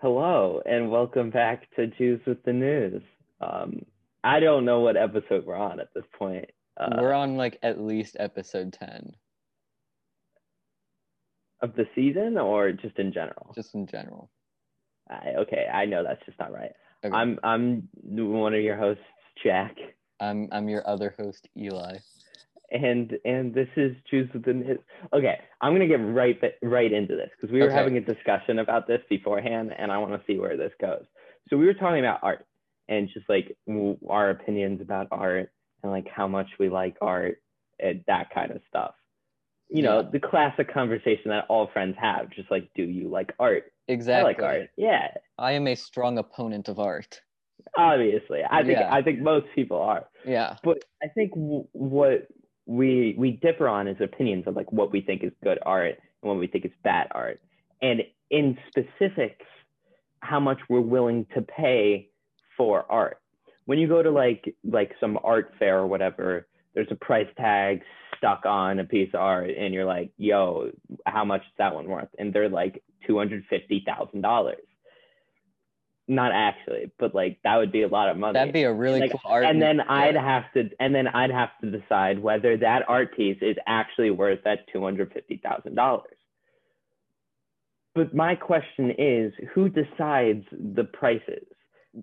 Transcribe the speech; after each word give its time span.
Hello, 0.00 0.62
and 0.64 0.92
welcome 0.92 1.28
back 1.28 1.68
to 1.74 1.88
Jews 1.88 2.20
with 2.24 2.40
the 2.44 2.52
News. 2.52 3.02
Um, 3.40 3.84
I 4.22 4.38
don't 4.38 4.64
know 4.64 4.78
what 4.78 4.96
episode 4.96 5.44
we're 5.44 5.56
on 5.56 5.80
at 5.80 5.92
this 5.92 6.04
point. 6.16 6.44
Uh, 6.76 6.98
We're 7.00 7.12
on 7.12 7.36
like 7.36 7.58
at 7.64 7.80
least 7.80 8.16
episode 8.20 8.72
10, 8.72 9.16
of 11.62 11.74
the 11.74 11.84
season 11.96 12.38
or 12.38 12.70
just 12.70 12.96
in 13.00 13.12
general? 13.12 13.50
just 13.56 13.74
in 13.74 13.88
general. 13.88 14.30
I, 15.10 15.30
okay, 15.38 15.66
I 15.66 15.86
know 15.86 16.04
that's 16.04 16.24
just 16.24 16.38
not 16.38 16.52
right. 16.52 16.70
Okay. 17.04 17.12
I'm 17.12 17.40
I'm 17.42 17.88
one 18.04 18.54
of 18.54 18.60
your 18.60 18.76
hosts, 18.76 19.02
Jack, 19.42 19.74
I'm 20.20 20.48
I'm 20.52 20.68
your 20.68 20.88
other 20.88 21.12
host, 21.18 21.48
Eli. 21.56 21.96
And 22.70 23.18
and 23.24 23.54
this 23.54 23.68
is 23.76 23.96
Jews 24.10 24.28
with 24.32 24.44
the 24.44 24.78
Okay, 25.12 25.38
I'm 25.60 25.72
gonna 25.72 25.86
get 25.86 25.96
right 26.00 26.38
right 26.62 26.92
into 26.92 27.16
this 27.16 27.30
because 27.36 27.52
we 27.52 27.60
were 27.60 27.66
Okay. 27.66 27.74
having 27.74 27.96
a 27.96 28.00
discussion 28.00 28.58
about 28.58 28.86
this 28.86 29.00
beforehand, 29.08 29.72
and 29.76 29.90
I 29.90 29.98
want 29.98 30.12
to 30.12 30.26
see 30.26 30.38
where 30.38 30.56
this 30.56 30.72
goes. 30.80 31.04
So 31.48 31.56
we 31.56 31.66
were 31.66 31.74
talking 31.74 32.00
about 32.00 32.20
art 32.22 32.46
and 32.88 33.08
just 33.12 33.28
like 33.28 33.56
our 34.08 34.30
opinions 34.30 34.80
about 34.80 35.08
art 35.10 35.50
and 35.82 35.92
like 35.92 36.08
how 36.08 36.28
much 36.28 36.48
we 36.58 36.68
like 36.68 36.96
art 37.00 37.38
and 37.80 38.02
that 38.06 38.30
kind 38.34 38.50
of 38.50 38.60
stuff. 38.68 38.94
You 39.70 39.82
know, 39.82 40.00
Yeah. 40.00 40.08
the 40.12 40.20
classic 40.20 40.72
conversation 40.72 41.30
that 41.30 41.44
all 41.48 41.66
friends 41.68 41.96
have, 41.98 42.30
just 42.30 42.50
like, 42.50 42.70
do 42.74 42.82
you 42.82 43.08
like 43.08 43.34
art? 43.38 43.72
Exactly. 43.86 44.20
I 44.20 44.24
like 44.24 44.42
art. 44.42 44.70
Yeah, 44.76 45.08
I 45.38 45.52
am 45.52 45.66
a 45.66 45.74
strong 45.74 46.18
opponent 46.18 46.68
of 46.68 46.78
art. 46.78 47.20
obviously. 47.76 48.40
I 48.50 48.62
think 48.62 48.78
Yeah. 48.78 48.92
I 48.94 49.02
think 49.02 49.20
most 49.20 49.46
people 49.54 49.78
are. 49.78 50.08
Yeah. 50.24 50.56
But 50.62 50.84
I 51.02 51.08
think 51.08 51.32
w- 51.32 51.66
what 51.72 52.28
we 52.68 53.14
we 53.18 53.32
differ 53.32 53.66
on 53.66 53.88
is 53.88 53.96
opinions 54.00 54.44
of 54.46 54.54
like 54.54 54.70
what 54.70 54.92
we 54.92 55.00
think 55.00 55.24
is 55.24 55.32
good 55.42 55.58
art 55.64 55.96
and 56.22 56.28
what 56.28 56.38
we 56.38 56.46
think 56.46 56.66
is 56.66 56.70
bad 56.84 57.08
art, 57.12 57.40
and 57.80 58.02
in 58.30 58.58
specifics, 58.68 59.46
how 60.20 60.38
much 60.38 60.58
we're 60.68 60.80
willing 60.80 61.26
to 61.34 61.40
pay 61.40 62.10
for 62.56 62.84
art. 62.92 63.18
When 63.64 63.78
you 63.78 63.88
go 63.88 64.02
to 64.02 64.10
like 64.10 64.54
like 64.64 64.92
some 65.00 65.18
art 65.24 65.54
fair 65.58 65.78
or 65.78 65.86
whatever, 65.86 66.46
there's 66.74 66.88
a 66.90 66.94
price 66.94 67.26
tag 67.38 67.80
stuck 68.18 68.44
on 68.44 68.80
a 68.80 68.84
piece 68.84 69.08
of 69.14 69.20
art, 69.20 69.50
and 69.50 69.72
you're 69.72 69.86
like, 69.86 70.10
"Yo, 70.18 70.70
how 71.06 71.24
much 71.24 71.40
is 71.40 71.52
that 71.56 71.74
one 71.74 71.86
worth?" 71.86 72.08
And 72.18 72.34
they're 72.34 72.50
like 72.50 72.82
two 73.06 73.16
hundred 73.16 73.44
fifty 73.48 73.82
thousand 73.86 74.20
dollars. 74.20 74.67
Not 76.10 76.32
actually, 76.32 76.90
but 76.98 77.14
like 77.14 77.38
that 77.44 77.56
would 77.58 77.70
be 77.70 77.82
a 77.82 77.88
lot 77.88 78.08
of 78.08 78.16
money 78.16 78.32
That'd 78.32 78.54
be 78.54 78.62
a 78.62 78.72
really 78.72 79.00
Like, 79.00 79.12
cool 79.12 79.20
art. 79.26 79.44
and 79.44 79.60
then. 79.60 79.80
I'd 79.82 80.16
have 80.16 80.50
to 80.54 80.70
and 80.80 80.94
then 80.94 81.06
I'd 81.08 81.30
have 81.30 81.50
to 81.62 81.70
decide 81.70 82.18
whether 82.18 82.56
that 82.56 82.84
art 82.88 83.14
piece 83.14 83.36
is 83.42 83.56
actually 83.66 84.10
worth 84.10 84.38
that 84.44 84.60
two 84.72 84.82
hundred 84.82 85.12
fifty 85.12 85.36
thousand 85.36 85.74
dollars. 85.74 86.16
But 87.94 88.14
my 88.14 88.34
question 88.36 88.92
is, 88.96 89.32
who 89.54 89.68
decides 89.68 90.44
the 90.52 90.84
prices 90.84 91.44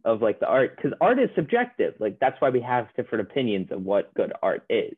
of 0.04 0.22
like 0.22 0.40
the 0.40 0.48
art? 0.48 0.76
Because 0.76 0.94
art 1.02 1.18
is 1.20 1.30
subjective. 1.36 1.96
Like 2.00 2.20
that's 2.20 2.40
why 2.42 2.50
we 2.50 2.62
have 2.62 2.88
different 2.96 3.28
opinions 3.30 3.72
of 3.72 3.82
what 3.84 4.14
good 4.14 4.34
art 4.44 4.66
is. 4.70 4.94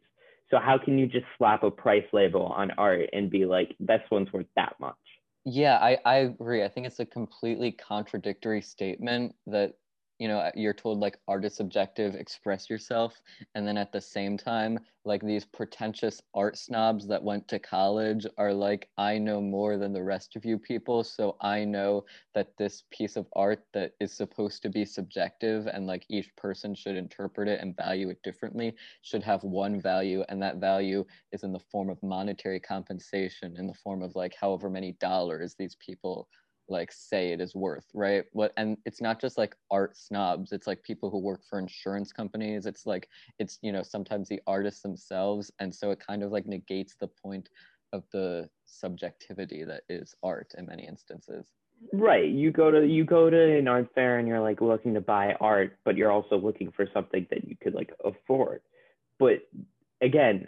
So 0.49 0.59
how 0.59 0.77
can 0.77 0.97
you 0.97 1.07
just 1.07 1.25
slap 1.37 1.63
a 1.63 1.71
price 1.71 2.05
label 2.13 2.43
on 2.47 2.71
art 2.71 3.09
and 3.13 3.29
be 3.29 3.45
like, 3.45 3.75
this 3.79 4.01
one's 4.09 4.31
worth 4.33 4.47
that 4.55 4.75
much? 4.79 4.95
Yeah, 5.49 5.77
I, 5.77 5.97
I 6.05 6.15
agree. 6.17 6.63
I 6.63 6.67
think 6.67 6.87
it's 6.87 6.99
a 6.99 7.05
completely 7.05 7.71
contradictory 7.71 8.61
statement 8.61 9.35
that, 9.47 9.75
you 10.19 10.27
know, 10.27 10.39
uh, 10.39 10.51
you're 10.55 10.73
told 10.73 10.99
like 10.99 11.19
art 11.27 11.45
is 11.45 11.55
subjective, 11.55 12.15
express 12.15 12.69
yourself. 12.69 13.21
And 13.55 13.67
then 13.67 13.77
at 13.77 13.91
the 13.91 14.01
same 14.01 14.37
time, 14.37 14.79
like 15.05 15.21
these 15.21 15.45
pretentious 15.45 16.21
art 16.33 16.57
snobs 16.57 17.07
that 17.07 17.23
went 17.23 17.47
to 17.49 17.59
college 17.59 18.25
are 18.37 18.53
like, 18.53 18.89
I 18.97 19.17
know 19.17 19.41
more 19.41 19.77
than 19.77 19.93
the 19.93 20.03
rest 20.03 20.35
of 20.35 20.43
you 20.45 20.57
people. 20.57 21.03
So 21.03 21.37
I 21.41 21.63
know 21.63 22.05
that 22.33 22.57
this 22.57 22.83
piece 22.91 23.15
of 23.15 23.27
art 23.35 23.63
that 23.73 23.93
is 23.99 24.13
supposed 24.13 24.61
to 24.63 24.69
be 24.69 24.85
subjective 24.85 25.67
and 25.67 25.87
like 25.87 26.05
each 26.09 26.35
person 26.35 26.75
should 26.75 26.95
interpret 26.95 27.47
it 27.47 27.61
and 27.61 27.75
value 27.77 28.09
it 28.09 28.21
differently 28.23 28.75
should 29.01 29.23
have 29.23 29.43
one 29.43 29.79
value. 29.79 30.23
And 30.29 30.41
that 30.41 30.57
value 30.57 31.05
is 31.31 31.43
in 31.43 31.53
the 31.53 31.59
form 31.59 31.89
of 31.89 32.01
monetary 32.03 32.59
compensation 32.59 33.55
in 33.57 33.67
the 33.67 33.73
form 33.73 34.01
of 34.01 34.15
like 34.15 34.35
however 34.39 34.69
many 34.69 34.93
dollars 34.93 35.55
these 35.57 35.75
people 35.75 36.27
like 36.69 36.91
say 36.91 37.31
it 37.31 37.41
is 37.41 37.55
worth 37.55 37.85
right 37.93 38.25
what 38.31 38.51
and 38.57 38.77
it's 38.85 39.01
not 39.01 39.19
just 39.19 39.37
like 39.37 39.55
art 39.71 39.95
snobs 39.97 40.51
it's 40.51 40.67
like 40.67 40.83
people 40.83 41.09
who 41.09 41.19
work 41.19 41.41
for 41.49 41.59
insurance 41.59 42.11
companies 42.11 42.65
it's 42.65 42.85
like 42.85 43.07
it's 43.39 43.57
you 43.61 43.71
know 43.71 43.83
sometimes 43.83 44.27
the 44.27 44.41
artists 44.47 44.81
themselves 44.81 45.51
and 45.59 45.73
so 45.73 45.91
it 45.91 45.99
kind 45.99 46.23
of 46.23 46.31
like 46.31 46.45
negates 46.45 46.95
the 46.99 47.07
point 47.07 47.49
of 47.93 48.03
the 48.11 48.49
subjectivity 48.65 49.63
that 49.63 49.83
is 49.89 50.13
art 50.23 50.53
in 50.57 50.65
many 50.65 50.85
instances 50.85 51.53
Right. 51.93 52.27
You 52.27 52.51
go 52.51 52.71
to 52.71 52.85
you 52.85 53.05
go 53.05 53.29
to 53.29 53.57
an 53.57 53.67
art 53.67 53.89
fair 53.93 54.17
and 54.17 54.27
you're 54.27 54.39
like 54.39 54.61
looking 54.61 54.95
to 54.95 55.01
buy 55.01 55.35
art, 55.39 55.77
but 55.85 55.95
you're 55.95 56.11
also 56.11 56.37
looking 56.37 56.71
for 56.71 56.87
something 56.93 57.27
that 57.29 57.47
you 57.47 57.55
could 57.61 57.73
like 57.73 57.93
afford. 58.03 58.61
But 59.19 59.41
again, 60.01 60.47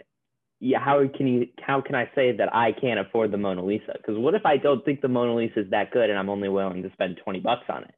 yeah, 0.60 0.78
how 0.78 1.06
can 1.08 1.26
you 1.26 1.46
how 1.60 1.80
can 1.80 1.94
I 1.94 2.10
say 2.14 2.36
that 2.36 2.54
I 2.54 2.72
can't 2.72 3.00
afford 3.00 3.32
the 3.32 3.38
Mona 3.38 3.64
Lisa? 3.64 3.94
Because 3.96 4.18
what 4.18 4.34
if 4.34 4.46
I 4.46 4.56
don't 4.56 4.84
think 4.84 5.00
the 5.00 5.08
Mona 5.08 5.34
Lisa 5.34 5.60
is 5.60 5.70
that 5.70 5.90
good 5.90 6.10
and 6.10 6.18
I'm 6.18 6.28
only 6.28 6.48
willing 6.48 6.82
to 6.82 6.92
spend 6.92 7.20
twenty 7.24 7.40
bucks 7.40 7.64
on 7.68 7.84
it? 7.84 7.94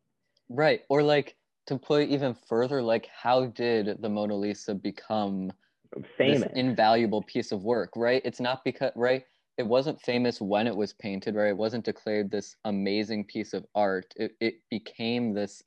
right 0.48 0.80
or 0.88 1.02
like 1.02 1.36
to 1.66 1.78
put 1.78 2.08
even 2.08 2.34
further 2.48 2.82
like 2.82 3.06
how 3.06 3.46
did 3.46 3.96
the 4.02 4.08
mona 4.08 4.34
lisa 4.34 4.74
become 4.74 5.50
Famous. 6.16 6.42
this 6.42 6.52
invaluable 6.54 7.22
piece 7.22 7.52
of 7.52 7.64
work, 7.64 7.90
right? 7.96 8.22
It's 8.24 8.40
not 8.40 8.64
because 8.64 8.92
right, 8.96 9.24
it 9.58 9.66
wasn't 9.66 10.00
famous 10.00 10.40
when 10.40 10.66
it 10.66 10.74
was 10.74 10.94
painted, 10.94 11.34
right? 11.34 11.50
It 11.50 11.56
wasn't 11.56 11.84
declared 11.84 12.30
this 12.30 12.56
amazing 12.64 13.24
piece 13.24 13.52
of 13.52 13.66
art. 13.74 14.12
It 14.16 14.32
it 14.40 14.54
became 14.70 15.34
this 15.34 15.62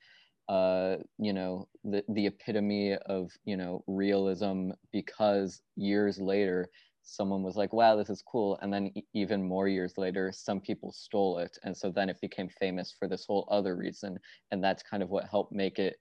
uh, 0.48 0.98
you 1.18 1.34
know, 1.34 1.68
the 1.84 2.04
the 2.10 2.28
epitome 2.28 2.96
of, 2.96 3.32
you 3.46 3.58
know, 3.58 3.84
realism 3.88 4.72
because 4.92 5.62
years 5.76 6.20
later 6.20 6.68
someone 7.08 7.44
was 7.44 7.56
like, 7.56 7.72
wow, 7.72 7.96
this 7.96 8.10
is 8.10 8.24
cool. 8.24 8.58
And 8.62 8.74
then 8.74 8.92
e- 8.96 9.04
even 9.14 9.48
more 9.48 9.68
years 9.68 9.94
later, 9.98 10.32
some 10.32 10.60
people 10.60 10.92
stole 10.92 11.38
it. 11.38 11.56
And 11.64 11.78
so 11.78 11.92
then 11.92 12.10
it 12.10 12.20
became 12.22 12.50
famous 12.50 12.92
for 12.98 13.08
this 13.08 13.26
whole 13.28 13.48
other 13.52 13.76
reason. 13.76 14.18
And 14.52 14.64
that's 14.64 14.82
kind 14.82 15.04
of 15.04 15.10
what 15.10 15.30
helped 15.30 15.52
make 15.54 15.78
it 15.80 15.98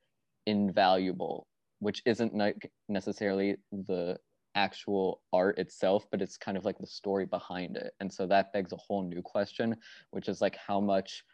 invaluable 0.46 1.46
which 1.80 2.00
isn't 2.06 2.34
like 2.34 2.72
necessarily 2.88 3.56
the 3.70 4.16
actual 4.54 5.20
art 5.34 5.58
itself, 5.58 6.06
but 6.10 6.22
it's 6.22 6.38
kind 6.38 6.56
of 6.56 6.64
like 6.64 6.78
the 6.78 6.86
story 6.86 7.26
behind 7.26 7.76
it. 7.76 7.92
And 8.00 8.10
so 8.10 8.26
that 8.28 8.52
begs 8.54 8.72
a 8.72 8.76
whole 8.76 9.02
new 9.02 9.20
question, 9.20 9.76
which 10.10 10.28
is 10.28 10.40
like 10.40 10.56
how 10.56 10.80
much 10.80 11.24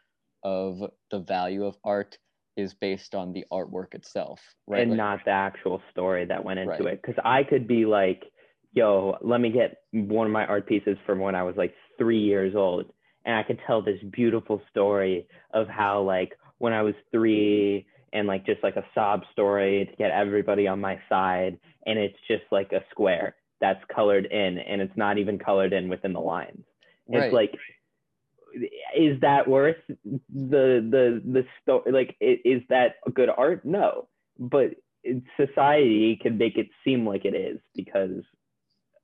of 0.43 0.81
the 1.09 1.19
value 1.19 1.63
of 1.63 1.77
art 1.85 2.17
is 2.57 2.73
based 2.73 3.15
on 3.15 3.33
the 3.33 3.45
artwork 3.51 3.93
itself, 3.93 4.41
right? 4.67 4.81
and 4.81 4.91
Like- 4.91 4.97
not 4.97 5.25
the 5.25 5.31
actual 5.31 5.81
story 5.91 6.25
that 6.25 6.43
went 6.43 6.59
into 6.59 6.83
Right. 6.83 6.93
it. 6.93 7.01
Because 7.01 7.19
I 7.23 7.43
could 7.43 7.67
be 7.67 7.85
like, 7.85 8.25
yo, 8.73 9.17
let 9.21 9.39
me 9.41 9.49
get 9.49 9.77
one 9.91 10.27
of 10.27 10.33
my 10.33 10.45
art 10.45 10.65
pieces 10.65 10.97
from 11.05 11.19
when 11.19 11.35
I 11.35 11.43
was 11.43 11.55
like 11.57 11.73
three 11.97 12.19
years 12.19 12.55
old. 12.55 12.91
And 13.25 13.35
I 13.35 13.43
could 13.43 13.59
tell 13.67 13.81
this 13.81 14.01
beautiful 14.03 14.61
story 14.69 15.27
of 15.53 15.67
how, 15.67 16.01
like, 16.01 16.37
when 16.57 16.73
I 16.73 16.81
was 16.81 16.95
three, 17.11 17.85
and 18.13 18.27
like 18.27 18.45
just 18.45 18.61
like 18.61 18.75
a 18.75 18.85
sob 18.93 19.23
story 19.31 19.85
to 19.85 19.95
get 19.95 20.11
everybody 20.11 20.67
on 20.67 20.81
my 20.81 20.99
side. 21.07 21.57
And 21.85 21.97
it's 21.97 22.17
just 22.27 22.43
like 22.51 22.73
a 22.73 22.83
square 22.91 23.35
that's 23.61 23.83
colored 23.93 24.25
in, 24.25 24.57
and 24.59 24.81
it's 24.81 24.97
not 24.97 25.17
even 25.17 25.37
colored 25.39 25.71
in 25.73 25.87
within 25.87 26.13
the 26.13 26.19
lines. 26.19 26.65
right. 27.07 27.23
It's 27.25 27.33
like, 27.33 27.57
is 28.95 29.19
that 29.21 29.47
worth 29.47 29.77
the 29.87 30.21
the 30.29 31.21
the 31.25 31.45
story? 31.61 31.91
Like, 31.91 32.15
is 32.19 32.61
that 32.69 32.95
a 33.05 33.11
good 33.11 33.29
art? 33.29 33.65
No, 33.65 34.07
but 34.39 34.71
society 35.37 36.17
can 36.21 36.37
make 36.37 36.57
it 36.57 36.67
seem 36.83 37.07
like 37.07 37.25
it 37.25 37.35
is 37.35 37.59
because 37.75 38.23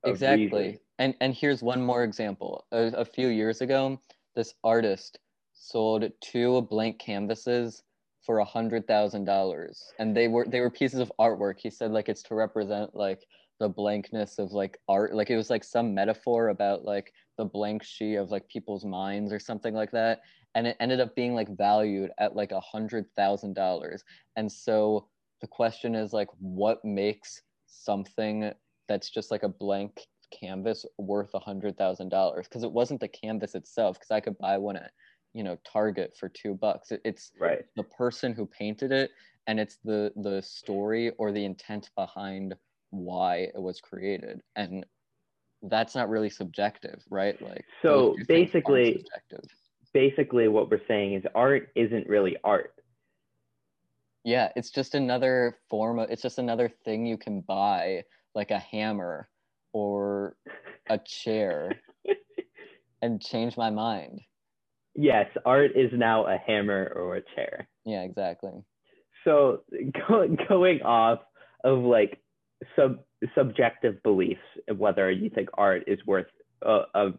exactly 0.04 0.46
reasons. 0.46 0.80
and 1.00 1.16
and 1.22 1.34
here's 1.34 1.64
one 1.64 1.82
more 1.82 2.04
example 2.04 2.66
a, 2.72 2.88
a 2.98 3.06
few 3.06 3.28
years 3.28 3.62
ago 3.62 4.00
this 4.36 4.54
artist 4.64 5.20
sold 5.54 6.06
two 6.22 6.62
blank 6.64 7.00
canvases 7.00 7.84
for 8.22 8.40
a 8.40 8.46
hundred 8.46 8.86
thousand 8.88 9.26
dollars 9.26 9.92
and 10.00 10.16
they 10.16 10.28
were 10.28 10.46
they 10.48 10.60
were 10.60 10.70
pieces 10.70 11.00
of 11.00 11.12
artwork 11.20 11.56
he 11.58 11.70
said 11.70 11.92
like 11.92 12.10
it's 12.10 12.24
to 12.24 12.36
represent 12.36 12.96
like 12.96 13.26
the 13.60 13.70
blankness 13.70 14.38
of 14.38 14.52
like 14.52 14.78
art 14.88 15.16
like 15.16 15.30
it 15.30 15.38
was 15.38 15.50
like 15.50 15.64
some 15.64 15.94
metaphor 15.94 16.50
about 16.50 16.86
like 16.86 17.12
the 17.38 17.46
blank 17.46 17.84
sheet 17.84 18.16
of 18.16 18.30
like 18.30 18.48
people's 18.48 18.86
minds 18.86 19.34
or 19.34 19.40
something 19.40 19.74
like 19.74 19.92
that 19.92 20.22
and 20.58 20.66
it 20.66 20.78
ended 20.80 21.00
up 21.00 21.16
being 21.16 21.36
like 21.36 21.56
valued 21.56 22.10
at 22.18 22.36
like 22.36 22.52
a 22.52 22.60
hundred 22.60 23.06
thousand 23.16 23.54
dollars. 23.54 24.04
And 24.38 24.52
so 24.52 25.08
the 25.40 25.46
question 25.46 25.94
is 25.94 26.14
like 26.14 26.30
what 26.40 26.84
makes 26.84 27.44
something 27.68 28.52
that's 28.88 29.12
just 29.12 29.30
like 29.30 29.44
a 29.44 29.50
blank 29.50 30.08
canvas 30.32 30.84
worth 30.98 31.30
a 31.36 31.40
hundred 31.40 31.78
thousand 31.78 32.10
dollars? 32.10 32.48
Because 32.48 32.64
it 32.64 32.72
wasn't 32.72 33.02
the 33.02 33.08
canvas 33.08 33.54
itself 33.54 33.98
because 34.00 34.10
i 34.10 34.20
could 34.20 34.36
buy 34.40 34.58
one 34.58 34.78
at 34.78 34.92
you 35.34 35.44
know 35.44 35.60
target 35.64 36.18
for 36.20 36.28
two 36.28 36.56
bucks. 36.56 36.92
It, 36.92 37.02
it's 37.06 37.32
right. 37.40 37.64
the 37.76 37.84
person 37.84 38.34
who 38.34 38.48
painted 38.48 38.92
it 38.92 39.12
and 39.46 39.60
it's 39.60 39.78
the 39.84 40.12
the 40.16 40.42
story 40.42 41.12
or 41.20 41.32
the 41.32 41.46
intent 41.46 41.92
behind 41.96 42.56
why 42.92 43.38
it 43.54 43.62
was 43.62 43.80
created 43.82 44.42
and 44.56 44.86
that's 45.64 45.96
not 45.96 46.10
really 46.10 46.30
subjective 46.30 47.02
right 47.10 47.42
like 47.42 47.66
So 47.82 47.90
those 47.90 48.18
two 48.18 48.24
things 48.26 48.28
aren't 48.28 48.28
basically- 48.28 48.94
subjective. 48.94 49.50
basically 49.94 50.48
what 50.48 50.70
we're 50.70 50.82
saying 50.88 51.14
is 51.16 51.24
art 51.36 51.70
isn't 51.76 52.08
really 52.08 52.38
art. 52.44 52.74
Yeah, 54.24 54.50
it's 54.58 54.72
just 54.72 54.94
another 54.94 55.58
form 55.70 56.00
of 56.00 56.10
it's 56.12 56.22
just 56.22 56.38
another 56.38 56.70
thing 56.84 57.06
you 57.06 57.18
can 57.18 57.40
buy, 57.42 58.04
like 58.36 58.52
a 58.52 58.60
hammer 58.60 59.30
or 59.72 60.36
a 60.90 60.98
chair, 61.00 61.72
and 63.02 63.22
change 63.22 63.56
my 63.56 63.70
mind. 63.70 64.20
Yes, 64.96 65.28
art 65.46 65.72
is 65.76 65.92
now 65.94 66.26
a 66.26 66.38
hammer 66.38 66.92
or 66.94 67.16
a 67.16 67.22
chair. 67.36 67.70
Yeah, 67.86 68.02
exactly. 68.02 68.52
So 69.24 69.62
go, 70.08 70.28
going 70.50 70.82
off 70.82 71.20
of 71.64 71.80
like 71.80 72.20
sub 72.78 73.00
subjective 73.36 74.02
beliefs 74.04 74.40
of 74.70 74.78
whether 74.78 75.12
you 75.12 75.30
think 75.30 75.50
art 75.56 75.84
is 75.88 76.00
worth 76.06 76.28
a, 76.62 76.82
a 76.94 77.10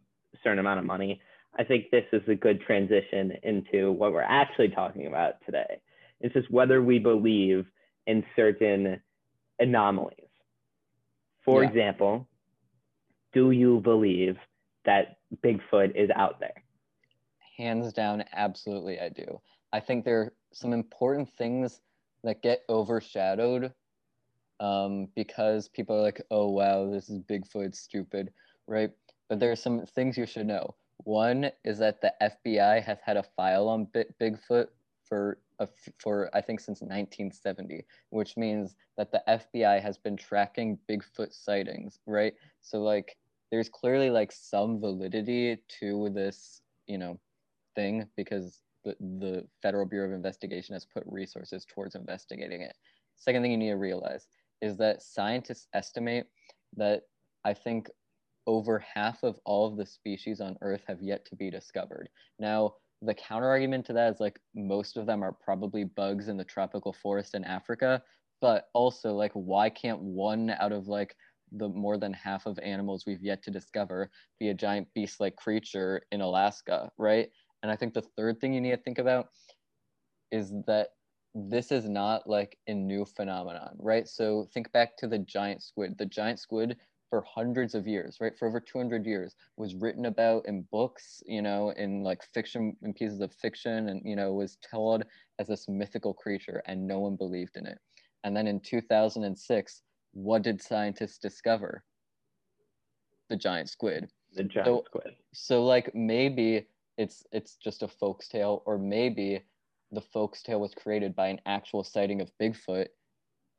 certain 0.43 0.59
amount 0.61 0.79
of 0.79 0.87
money, 0.87 1.21
I 1.59 1.65
think 1.65 1.91
this 1.91 2.05
is 2.13 2.23
a 2.29 2.35
good 2.35 2.61
transition 2.61 3.33
into 3.43 3.93
what 3.93 4.13
we're 4.13 4.23
actually 4.23 4.69
talking 4.69 5.07
about 5.07 5.35
today. 5.45 5.81
It's 6.21 6.35
just 6.35 6.51
whether 6.51 6.83
we 6.83 6.99
believe 6.99 7.67
in 8.07 8.25
certain 8.37 9.01
anomalies. 9.59 10.29
For 11.45 11.63
Yeah. 11.63 11.69
example, 11.69 12.29
do 13.33 13.51
you 13.51 13.81
believe 13.81 14.37
that 14.85 15.19
Bigfoot 15.43 15.95
is 15.95 16.11
out 16.15 16.41
there? 16.41 16.63
Hands 17.57 17.93
down, 17.93 18.25
absolutely, 18.33 19.01
I 19.01 19.09
do. 19.09 19.41
I 19.73 19.81
think 19.81 20.05
there 20.05 20.21
are 20.21 20.33
some 20.53 20.73
important 20.73 21.29
things 21.37 21.81
that 22.25 22.43
get 22.43 22.63
overshadowed 22.69 23.73
um, 24.61 25.09
because 25.15 25.69
people 25.69 25.97
are 25.97 26.03
like, 26.03 26.23
oh, 26.31 26.51
wow, 26.51 26.91
this 26.91 27.09
is 27.09 27.21
Bigfoot, 27.21 27.75
stupid, 27.75 28.33
right? 28.67 28.91
But 29.29 29.41
there 29.41 29.53
are 29.53 29.57
some 29.57 29.85
things 29.87 30.17
you 30.17 30.27
should 30.27 30.47
know. 30.47 30.75
One 31.05 31.51
is 31.65 31.79
that 31.79 32.01
the 32.01 32.13
FBI 32.21 32.83
has 32.83 32.99
had 33.05 33.17
a 33.17 33.23
file 33.23 33.69
on 33.69 33.87
Bi- 33.95 34.07
Bigfoot 34.21 34.69
for 35.05 35.39
for 35.99 36.31
I 36.35 36.41
think 36.41 36.61
since 36.61 36.81
1970, 36.83 37.85
which 38.11 38.37
means 38.37 38.77
that 38.97 39.11
the 39.11 39.23
FBI 39.29 39.81
has 39.83 39.99
been 39.99 40.17
tracking 40.17 40.79
Bigfoot 40.89 41.33
sightings, 41.33 41.99
right? 42.07 42.35
So 42.63 42.81
like, 42.81 43.17
there's 43.51 43.69
clearly 43.69 44.11
like 44.11 44.31
some 44.31 44.81
validity 44.81 45.59
to 45.81 46.11
this, 46.11 46.63
you 46.87 46.99
know, 46.99 47.19
thing 47.75 48.07
because 48.17 48.61
the, 48.85 48.95
the 49.01 49.47
Federal 49.63 49.87
Bureau 49.87 50.09
of 50.09 50.15
Investigation 50.15 50.75
has 50.75 50.85
put 50.85 51.03
resources 51.07 51.67
towards 51.67 51.95
investigating 51.95 52.63
it. 52.63 52.77
Second 53.17 53.43
thing 53.43 53.51
you 53.51 53.59
need 53.59 53.71
to 53.71 53.77
realize 53.77 54.29
is 54.63 54.77
that 54.79 55.03
scientists 55.03 55.69
estimate 55.75 56.27
that 56.77 57.03
I 57.45 57.55
think 57.55 57.89
over 58.47 58.79
half 58.95 59.23
of 59.23 59.39
all 59.45 59.67
of 59.67 59.77
the 59.77 59.87
species 59.87 60.41
on 60.41 60.57
Earth 60.63 60.83
have 60.89 61.03
yet 61.03 61.25
to 61.27 61.37
be 61.37 61.51
discovered. 61.51 62.09
Now, 62.39 62.75
the 63.03 63.15
counter 63.15 63.47
argument 63.47 63.87
to 63.87 63.93
that 63.93 64.13
is 64.13 64.21
like 64.21 64.41
most 64.55 64.97
of 64.97 65.07
them 65.07 65.23
are 65.23 65.33
probably 65.33 65.85
bugs 65.85 66.29
in 66.29 66.37
the 66.37 66.45
tropical 66.45 66.93
forest 66.93 67.35
in 67.35 67.45
Africa, 67.45 68.03
but 68.41 68.69
also 68.75 69.15
like 69.15 69.33
why 69.35 69.69
can't 69.71 70.01
one 70.01 70.51
out 70.59 70.73
of 70.73 70.89
like 70.89 71.15
the 71.53 71.69
more 71.69 71.97
than 71.97 72.13
half 72.13 72.47
of 72.47 72.59
animals 72.59 73.05
we've 73.07 73.23
yet 73.23 73.43
to 73.43 73.51
discover 73.51 74.11
be 74.39 74.49
a 74.49 74.55
giant 74.55 74.89
beast-like 74.95 75.37
creature 75.37 76.03
in 76.11 76.21
Alaska, 76.21 76.91
right? 76.99 77.31
And 77.63 77.71
I 77.73 77.77
think 77.77 77.95
the 77.95 78.03
third 78.17 78.41
thing 78.41 78.53
you 78.53 78.61
need 78.61 78.71
to 78.71 78.77
think 78.77 78.99
about 78.99 79.29
is 80.31 80.53
that 80.67 80.89
this 81.35 81.71
is 81.73 81.89
not 81.89 82.29
like 82.29 82.59
a 82.67 82.75
new 82.75 83.05
phenomenon, 83.05 83.77
right? 83.79 84.09
So 84.09 84.49
think 84.53 84.71
back 84.73 84.97
to 84.99 85.07
the 85.07 85.19
giant 85.19 85.63
squid. 85.63 85.97
The 85.99 86.07
giant 86.07 86.41
squid 86.41 86.77
for 87.11 87.23
hundreds 87.23 87.75
of 87.75 87.87
years, 87.87 88.19
right? 88.21 88.37
For 88.37 88.49
over 88.49 88.61
200 88.61 89.07
years 89.07 89.35
was 89.57 89.75
written 89.75 90.07
about 90.07 90.47
in 90.47 90.63
books, 90.71 91.23
you 91.27 91.41
know, 91.43 91.71
in 91.71 92.03
like 92.03 92.23
fiction, 92.23 92.77
in 92.83 92.93
pieces 92.93 93.21
of 93.21 93.33
fiction, 93.33 93.89
and, 93.89 94.03
you 94.05 94.17
know, 94.17 94.33
was 94.33 94.59
told 94.69 95.05
as 95.39 95.47
this 95.49 95.69
mythical 95.69 96.13
creature 96.13 96.63
and 96.67 96.87
no 96.87 96.99
one 96.99 97.17
believed 97.17 97.57
in 97.57 97.67
it. 97.67 97.79
And 98.25 98.37
then 98.37 98.47
in 98.47 98.61
2006, 98.61 99.83
what 100.13 100.43
did 100.43 100.61
scientists 100.61 101.19
discover? 101.19 101.85
The 103.29 103.37
giant 103.37 103.69
squid 103.69 104.11
The 104.33 104.45
giant 104.45 104.67
So- 104.67 104.85
squid. 104.87 105.17
so 105.33 105.65
like 105.65 105.95
maybe 105.95 106.67
it's 106.97 107.25
it's 107.33 107.57
just 107.57 107.83
a 107.83 107.89
folks 107.89 108.27
tale 108.29 108.63
or 108.67 108.77
maybe 108.79 109.43
the 109.93 110.01
folks 110.01 110.43
tale 110.43 110.61
was 110.61 110.75
created 110.75 111.15
by 111.15 111.29
an 111.29 111.41
actual 111.47 111.83
sighting 111.83 112.21
of 112.21 112.31
bigfoot 112.41 112.89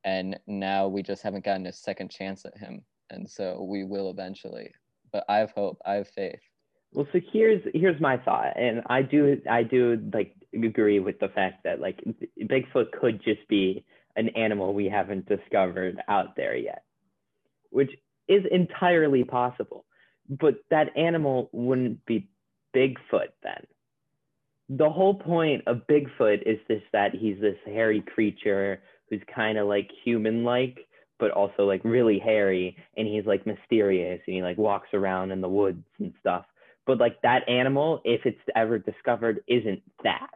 and 0.04 0.38
now 0.46 0.88
we 0.88 1.02
just 1.02 1.22
haven't 1.22 1.44
gotten 1.44 1.66
a 1.66 1.72
second 1.72 2.10
chance 2.10 2.44
at 2.44 2.56
him. 2.56 2.82
And 3.10 3.28
so 3.28 3.66
we 3.68 3.84
will 3.84 4.10
eventually. 4.10 4.72
But 5.12 5.24
i 5.28 5.38
have 5.38 5.50
hope. 5.52 5.78
I 5.84 5.94
have 5.94 6.08
faith. 6.08 6.40
Well, 6.92 7.06
so 7.12 7.20
here's 7.32 7.62
here's 7.72 8.00
my 8.00 8.16
thought, 8.16 8.56
and 8.56 8.82
I 8.86 9.02
do 9.02 9.40
I 9.48 9.62
do 9.62 10.00
like 10.12 10.34
agree 10.52 10.98
with 10.98 11.20
the 11.20 11.28
fact 11.28 11.62
that 11.64 11.80
like 11.80 12.00
Bigfoot 12.40 12.92
could 12.92 13.22
just 13.22 13.46
be 13.48 13.84
an 14.16 14.30
animal 14.30 14.74
we 14.74 14.88
haven't 14.88 15.28
discovered 15.28 16.00
out 16.08 16.34
there 16.36 16.56
yet, 16.56 16.82
which 17.70 17.90
is 18.28 18.42
entirely 18.50 19.22
possible. 19.22 19.84
But 20.28 20.54
that 20.70 20.96
animal 20.96 21.48
wouldn't 21.52 22.04
be 22.06 22.28
Bigfoot 22.74 23.32
then. 23.42 23.66
The 24.70 24.88
whole 24.88 25.14
point 25.14 25.62
of 25.66 25.82
Bigfoot 25.88 26.42
is 26.46 26.58
this 26.68 26.82
that 26.92 27.12
he's 27.14 27.40
this 27.40 27.58
hairy 27.66 28.02
creature 28.14 28.80
who's 29.08 29.20
kind 29.34 29.58
of 29.58 29.66
like 29.66 29.90
human-like, 30.04 30.78
but 31.18 31.32
also 31.32 31.64
like 31.66 31.82
really 31.84 32.18
hairy, 32.20 32.76
and 32.96 33.06
he's 33.06 33.26
like 33.26 33.46
mysterious, 33.46 34.20
and 34.26 34.36
he 34.36 34.42
like 34.42 34.58
walks 34.58 34.88
around 34.94 35.32
in 35.32 35.40
the 35.40 35.48
woods 35.48 35.84
and 35.98 36.14
stuff. 36.20 36.44
But 36.86 36.98
like 36.98 37.20
that 37.22 37.48
animal 37.48 38.00
if 38.04 38.24
it's 38.24 38.40
ever 38.54 38.78
discovered 38.78 39.42
isn't 39.48 39.82
that. 40.04 40.30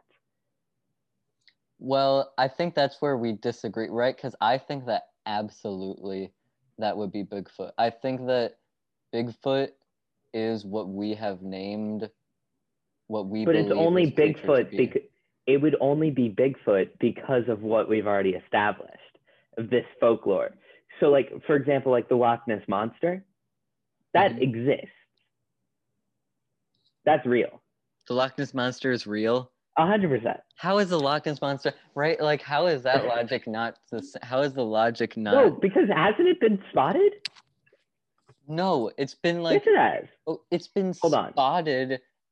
Well 1.79 2.33
i 2.37 2.47
think 2.47 2.73
that's 2.73 3.01
where 3.01 3.17
we 3.17 3.33
disagree 3.33 3.89
right? 3.89 4.15
Because 4.15 4.35
i 4.41 4.57
think 4.57 4.85
that 4.85 5.03
absolutely 5.25 6.31
that 6.77 6.95
would 6.97 7.11
be 7.11 7.23
bigfoot. 7.23 7.71
I 7.77 7.89
think 7.89 8.25
that 8.27 8.57
bigfoot 9.13 9.69
is 10.33 10.65
what 10.65 10.89
we 10.89 11.13
have 11.15 11.41
named 11.41 12.09
what 13.07 13.27
we 13.27 13.45
but 13.45 13.55
it's 13.55 13.71
only 13.71 14.05
this 14.05 14.13
creature 14.15 14.41
to 14.41 14.47
bigfoot 14.47 14.71
be. 14.71 14.77
because 14.77 15.01
it 15.47 15.61
would 15.61 15.75
only 15.79 16.09
be 16.09 16.29
bigfoot 16.29 16.89
because 16.99 17.43
of 17.47 17.61
what 17.61 17.87
we've 17.87 18.07
already 18.07 18.31
established 18.31 18.91
of 19.57 19.69
this 19.69 19.85
folklore 19.99 20.55
so 20.99 21.07
like 21.07 21.31
for 21.45 21.55
example 21.55 21.91
like 21.91 22.09
the 22.09 22.15
loch 22.15 22.47
ness 22.47 22.61
monster 22.67 23.23
that 24.13 24.31
Mhm. 24.33 24.41
exists 24.41 24.89
that's 27.05 27.25
real 27.25 27.61
the 28.07 28.13
loch 28.13 28.37
ness 28.37 28.53
monster 28.53 28.91
is 28.91 29.05
real 29.05 29.51
A 29.77 29.85
hundred 29.85 30.09
percent 30.09 30.39
How 30.57 30.77
is 30.79 30.89
the 30.89 30.99
Loch 30.99 31.25
Ness 31.25 31.41
monster 31.41 31.73
right? 31.95 32.19
Like, 32.21 32.41
how 32.41 32.67
is 32.67 32.83
that 32.83 33.05
logic 33.15 33.45
not? 33.45 33.77
The, 33.91 34.01
how 34.23 34.39
is 34.41 34.53
the 34.53 34.63
logic 34.63 35.17
not? 35.17 35.33
no 35.33 35.51
because 35.51 35.89
hasn't 35.93 36.27
it 36.29 36.39
been 36.39 36.59
spotted 36.71 37.13
No, 38.47 38.91
it's 38.97 39.15
been 39.15 39.43
like 39.43 39.63
yes 39.65 39.67
it 39.67 39.77
has 39.77 40.05
oh, 40.27 40.41
it's 40.51 40.67
been 40.67 40.93
Hold 41.01 41.13
on. 41.13 41.33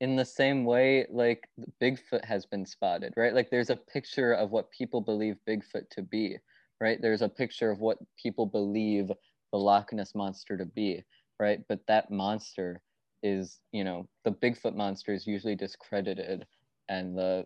In 0.03 0.17
the 0.17 0.25
same 0.25 0.65
way 0.65 1.07
like 1.09 1.49
Bigfoot 1.81 2.25
has 2.25 2.45
been 2.45 2.65
spotted, 2.65 3.13
right? 3.17 3.33
Like, 3.33 3.49
there's 3.49 3.69
a 3.69 3.77
picture 3.77 4.33
of 4.33 4.51
what 4.51 4.69
people 4.71 5.01
believe 5.01 5.37
Bigfoot 5.47 5.89
to 5.91 6.03
be, 6.03 6.37
right? 6.81 7.01
There's 7.01 7.21
a 7.21 7.29
picture 7.29 7.71
of 7.71 7.79
what 7.79 7.99
people 8.21 8.45
believe 8.45 9.09
the 9.53 9.59
Loch 9.59 9.93
Ness 9.93 10.13
monster 10.13 10.57
to 10.57 10.65
be, 10.65 11.05
right? 11.39 11.61
But 11.69 11.79
that 11.87 12.11
monster 12.11 12.81
is, 13.23 13.61
you 13.71 13.85
know, 13.85 14.09
the 14.25 14.33
Bigfoot 14.33 14.75
monster 14.75 15.13
is 15.13 15.25
usually 15.25 15.55
discredited, 15.55 16.45
and 16.89 17.17
the 17.17 17.45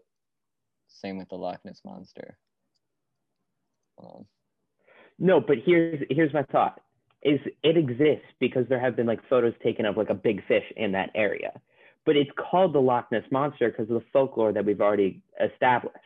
same 0.87 1.19
with 1.19 1.29
the 1.29 1.35
Loch 1.35 1.63
Ness 1.63 1.81
monster. 1.85 2.39
Um, 4.01 4.25
No, 5.19 5.41
but 5.41 5.57
here's 5.63 6.03
here's 6.09 6.33
my 6.33 6.43
thought: 6.43 6.81
is 7.23 7.39
it 7.63 7.77
exists 7.77 8.27
because 8.39 8.65
there 8.69 8.79
have 8.79 8.95
been 8.95 9.07
like 9.07 9.21
photos 9.29 9.53
taken 9.63 9.85
of 9.85 9.97
like 9.97 10.09
a 10.09 10.15
big 10.15 10.45
fish 10.47 10.65
in 10.75 10.93
that 10.93 11.11
area, 11.15 11.61
but 12.07 12.15
it's 12.15 12.31
called 12.37 12.73
the 12.73 12.79
Loch 12.79 13.11
Ness 13.11 13.25
monster 13.31 13.69
because 13.69 13.91
of 13.91 13.99
the 13.99 14.05
folklore 14.11 14.53
that 14.53 14.65
we've 14.65 14.79
already 14.81 15.21
established. 15.43 15.97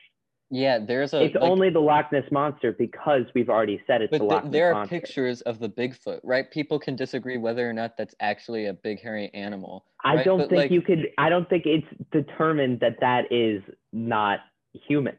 yeah, 0.49 0.79
there's 0.79 1.13
a 1.13 1.23
it's 1.23 1.35
like, 1.35 1.43
only 1.43 1.69
the 1.69 1.79
Loch 1.79 2.11
Ness 2.11 2.29
monster 2.31 2.73
because 2.73 3.21
we've 3.35 3.49
already 3.49 3.79
said 3.85 4.01
it's 4.01 4.11
the 4.17 4.23
Loch 4.23 4.43
Ness 4.45 4.51
there 4.51 4.71
are 4.71 4.73
monster. 4.73 4.99
pictures 4.99 5.41
of 5.41 5.59
the 5.59 5.69
Bigfoot, 5.69 6.19
right? 6.23 6.49
People 6.51 6.79
can 6.79 6.95
disagree 6.95 7.37
whether 7.37 7.69
or 7.69 7.71
not 7.71 7.95
that's 7.97 8.15
actually 8.19 8.65
a 8.65 8.73
big 8.73 8.99
hairy 8.99 9.29
animal. 9.35 9.85
I 10.03 10.23
don't 10.23 10.39
But, 10.39 10.49
think 10.49 10.61
like- 10.63 10.71
you 10.71 10.81
could. 10.81 11.07
I 11.19 11.29
don't 11.29 11.47
think 11.47 11.67
it's 11.67 11.87
determined 12.11 12.79
that 12.79 12.99
that 13.01 13.31
is 13.31 13.61
not 13.93 14.39
human. 14.73 15.15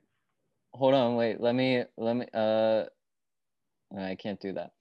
Hold 0.75 0.95
on, 0.95 1.15
wait. 1.15 1.41
Let 1.41 1.55
me 1.55 1.85
let 1.97 2.17
me 2.17 2.27
uh 2.35 2.85
I 3.97 4.17
can't 4.17 4.41
do 4.41 4.55
that. 4.55 4.73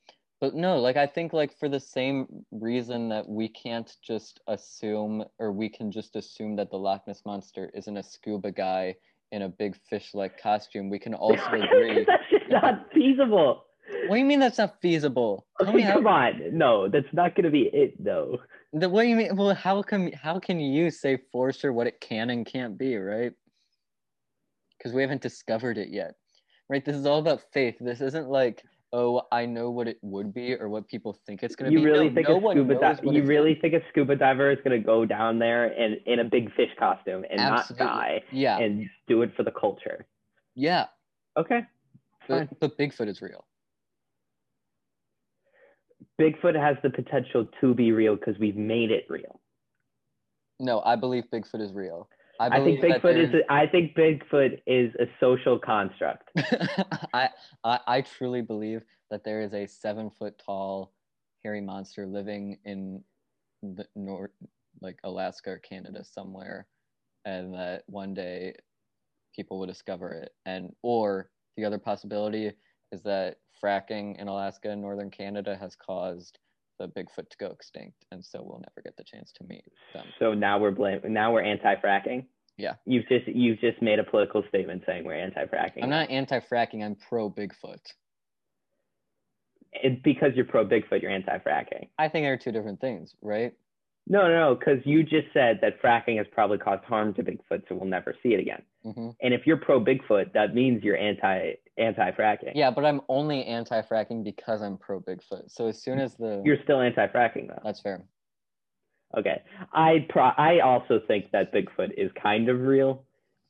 But 0.42 0.56
no, 0.56 0.80
like 0.80 0.98
I 0.98 1.06
think 1.06 1.34
like 1.34 1.58
for 1.60 1.70
the 1.70 1.80
same 1.80 2.26
reason 2.50 3.10
that 3.10 3.30
we 3.30 3.48
can't 3.48 3.96
just 4.02 4.40
assume 4.48 5.24
or 5.38 5.52
we 5.52 5.70
can 5.70 5.92
just 5.92 6.16
assume 6.16 6.56
that 6.56 6.72
the 6.72 6.78
Loch 6.78 7.06
Ness 7.08 7.22
monster 7.28 7.70
isn't 7.76 7.96
a 7.96 8.02
scuba 8.02 8.52
guy 8.52 8.96
in 9.32 9.44
a 9.44 9.50
big 9.50 9.78
fish 9.88 10.14
like 10.16 10.42
costume, 10.42 10.90
we 10.90 10.98
can 11.00 11.14
also 11.26 11.46
agree 11.46 12.06
That's 12.06 12.24
just 12.32 12.52
not 12.52 12.88
feasible. 12.92 13.66
What 14.08 14.16
do 14.16 14.20
you 14.20 14.26
mean 14.26 14.40
that's 14.40 14.58
not 14.58 14.82
feasible? 14.82 15.46
Okay, 15.62 15.82
how- 15.82 15.94
come 15.94 16.08
on. 16.08 16.58
No, 16.58 16.90
that's 16.90 17.14
not 17.14 17.36
gonna 17.36 17.52
be 17.52 17.70
it 17.72 18.04
though. 18.04 18.40
The, 18.74 18.90
what 18.90 19.04
do 19.04 19.10
you 19.10 19.16
mean? 19.16 19.36
Well, 19.36 19.54
how 19.54 19.84
can 19.84 20.12
how 20.14 20.40
can 20.40 20.60
you 20.60 20.90
say 20.90 21.20
for 21.32 21.54
sure 21.54 21.72
what 21.72 21.86
it 21.88 22.02
can 22.02 22.32
and 22.32 22.46
can't 22.46 22.78
be, 22.80 22.98
right? 22.98 23.34
Because 24.78 24.92
we 24.92 25.04
haven't 25.04 25.22
discovered 25.22 25.78
it 25.78 25.90
yet, 25.90 26.16
right? 26.68 26.84
This 26.84 26.96
is 26.96 27.06
all 27.06 27.20
about 27.20 27.42
faith. 27.54 27.76
This 27.80 28.02
isn't 28.02 28.28
like, 28.28 28.64
oh, 28.94 29.22
I 29.32 29.46
know 29.46 29.70
what 29.70 29.88
it 29.88 29.98
would 30.02 30.34
be 30.34 30.54
or 30.56 30.70
what 30.70 30.88
people 30.88 31.18
think 31.26 31.44
it's 31.44 31.56
gonna 31.56 31.72
be. 31.72 31.78
really 31.78 32.10
no, 32.10 32.16
think 32.16 32.28
no 32.28 32.38
one 32.38 32.56
scuba 32.56 32.74
knows 32.74 33.00
di- 33.00 33.16
you 33.16 33.24
really 33.24 33.54
gonna 33.54 33.62
think 33.62 33.84
a 33.84 33.88
scuba 33.90 34.16
diver 34.16 34.52
is 34.52 34.60
gonna 34.64 34.80
go 34.80 35.06
down 35.06 35.40
there 35.40 35.66
and 35.66 35.98
in 36.06 36.20
a 36.20 36.24
big 36.24 36.54
fish 36.56 36.70
costume 36.78 37.24
and 37.30 37.40
Absolutely. 37.40 37.86
not 37.86 37.96
die. 37.96 38.24
Yeah, 38.32 38.58
and 38.60 38.90
do 39.08 39.22
it 39.22 39.32
for 39.36 39.44
the 39.44 39.52
culture? 39.52 40.06
yeah. 40.56 40.88
Okay. 41.38 41.62
But, 42.28 42.60
but 42.60 42.78
Bigfoot 42.78 43.08
is 43.08 43.22
real. 43.22 43.46
Bigfoot 46.20 46.56
has 46.56 46.78
the 46.84 46.90
potential 46.90 47.48
to 47.62 47.74
be 47.74 47.92
real 47.92 48.16
because 48.16 48.38
we've 48.38 48.56
made 48.56 48.92
it 48.92 49.06
real. 49.10 49.40
No, 50.60 50.82
I 50.82 50.96
believe 50.96 51.24
Bigfoot 51.34 51.62
is 51.62 51.74
real. 51.74 52.10
I, 52.42 52.58
I, 52.58 52.64
think 52.64 52.82
Bigfoot 52.82 53.18
is. 53.18 53.34
A, 53.36 53.54
I 53.54 53.68
think 53.68 53.96
Bigfoot 53.96 54.62
is 54.66 54.92
a 55.00 55.06
social 55.20 55.60
construct. 55.60 56.32
I, 57.14 57.30
I 57.64 57.80
I 57.86 58.02
truly 58.02 58.42
believe 58.42 58.82
that 59.12 59.24
there 59.24 59.42
is 59.42 59.54
a 59.54 59.68
seven 59.68 60.10
foot 60.10 60.42
tall 60.44 60.94
hairy 61.44 61.62
monster 61.62 62.08
living 62.08 62.58
in 62.66 63.04
the 63.62 63.86
north, 63.96 64.32
like 64.82 64.98
Alaska 65.04 65.52
or 65.52 65.60
Canada 65.60 66.04
somewhere, 66.04 66.66
and 67.26 67.54
that 67.54 67.84
one 67.86 68.16
day 68.16 68.56
people 69.36 69.60
will 69.60 69.68
discover 69.68 70.12
it. 70.12 70.32
And 70.48 70.74
or 70.82 71.30
the 71.58 71.66
other 71.66 71.78
possibility 71.78 72.52
is 72.92 73.02
that 73.04 73.38
fracking 73.64 74.20
in 74.20 74.28
Alaska 74.28 74.72
and 74.72 74.82
northern 74.82 75.12
Canada 75.12 75.56
has 75.60 75.76
caused 75.76 76.40
the 76.82 76.88
Bigfoot 76.88 77.30
to 77.30 77.38
go 77.40 77.48
extinct, 77.48 78.06
and 78.12 78.24
so 78.24 78.42
we'll 78.44 78.60
never 78.60 78.82
get 78.84 78.98
the 78.98 79.04
chance 79.04 79.32
to 79.34 79.44
meet 79.44 79.64
them. 79.94 80.06
So 80.20 80.34
now 80.34 80.58
we're 80.60 80.72
blame. 80.72 81.02
Now 81.08 81.32
we're 81.34 81.44
anti-fracking. 81.44 82.26
Yeah. 82.58 82.76
You've 82.86 83.08
just 83.08 83.28
you've 83.28 83.60
just 83.60 83.82
made 83.82 84.00
a 84.00 84.04
political 84.04 84.44
statement 84.50 84.84
saying 84.86 85.04
we're 85.04 85.16
anti-fracking. 85.16 85.84
I'm 85.84 85.90
not 85.90 86.10
anti-fracking. 86.10 86.84
I'm 86.84 86.96
pro 86.96 87.30
Bigfoot. 87.30 87.80
It's 89.74 90.02
because 90.04 90.32
you're 90.36 90.46
pro 90.46 90.66
Bigfoot. 90.66 91.02
You're 91.02 91.12
anti-fracking. 91.12 91.88
I 91.98 92.10
think 92.10 92.26
they're 92.26 92.38
two 92.38 92.52
different 92.52 92.82
things, 92.82 93.16
right? 93.22 93.54
No, 94.08 94.24
no, 94.24 94.50
no. 94.50 94.56
Because 94.56 94.80
you 94.86 95.04
just 95.04 95.28
said 95.34 95.60
that 95.62 95.82
fracking 95.82 96.18
has 96.18 96.26
probably 96.32 96.58
caused 96.58 96.84
harm 96.84 97.14
to 97.14 97.24
Bigfoot, 97.24 97.64
so 97.70 97.76
we'll 97.76 97.86
never 97.86 98.16
see 98.22 98.30
it 98.30 98.40
again. 98.40 98.62
hmm 98.84 99.10
And 99.22 99.34
if 99.34 99.46
you're 99.46 99.58
pro 99.58 99.80
Bigfoot, 99.80 100.34
that 100.34 100.54
means 100.56 100.84
you're 100.84 100.98
anti 100.98 101.54
anti-fracking. 101.82 102.52
Yeah, 102.56 102.72
but 102.72 102.86
I'm 102.86 103.02
only 103.10 103.44
anti-fracking 103.46 104.24
because 104.24 104.62
I'm 104.62 104.78
pro 104.78 105.02
Bigfoot. 105.02 105.50
So 105.52 105.68
as 105.68 105.82
soon 105.82 106.00
as 106.00 106.16
the 106.16 106.42
You're 106.46 106.62
still 106.64 106.82
anti-fracking 106.82 107.48
though. 107.48 107.62
that's 107.64 107.82
fair. 107.82 108.04
Okay. 109.18 109.42
I 109.74 110.06
pro- 110.10 110.34
I 110.38 110.60
also 110.60 111.02
think 111.08 111.32
that 111.32 111.54
Bigfoot 111.54 111.92
is 111.98 112.12
kind 112.22 112.48
of 112.50 112.62
real. 112.62 113.04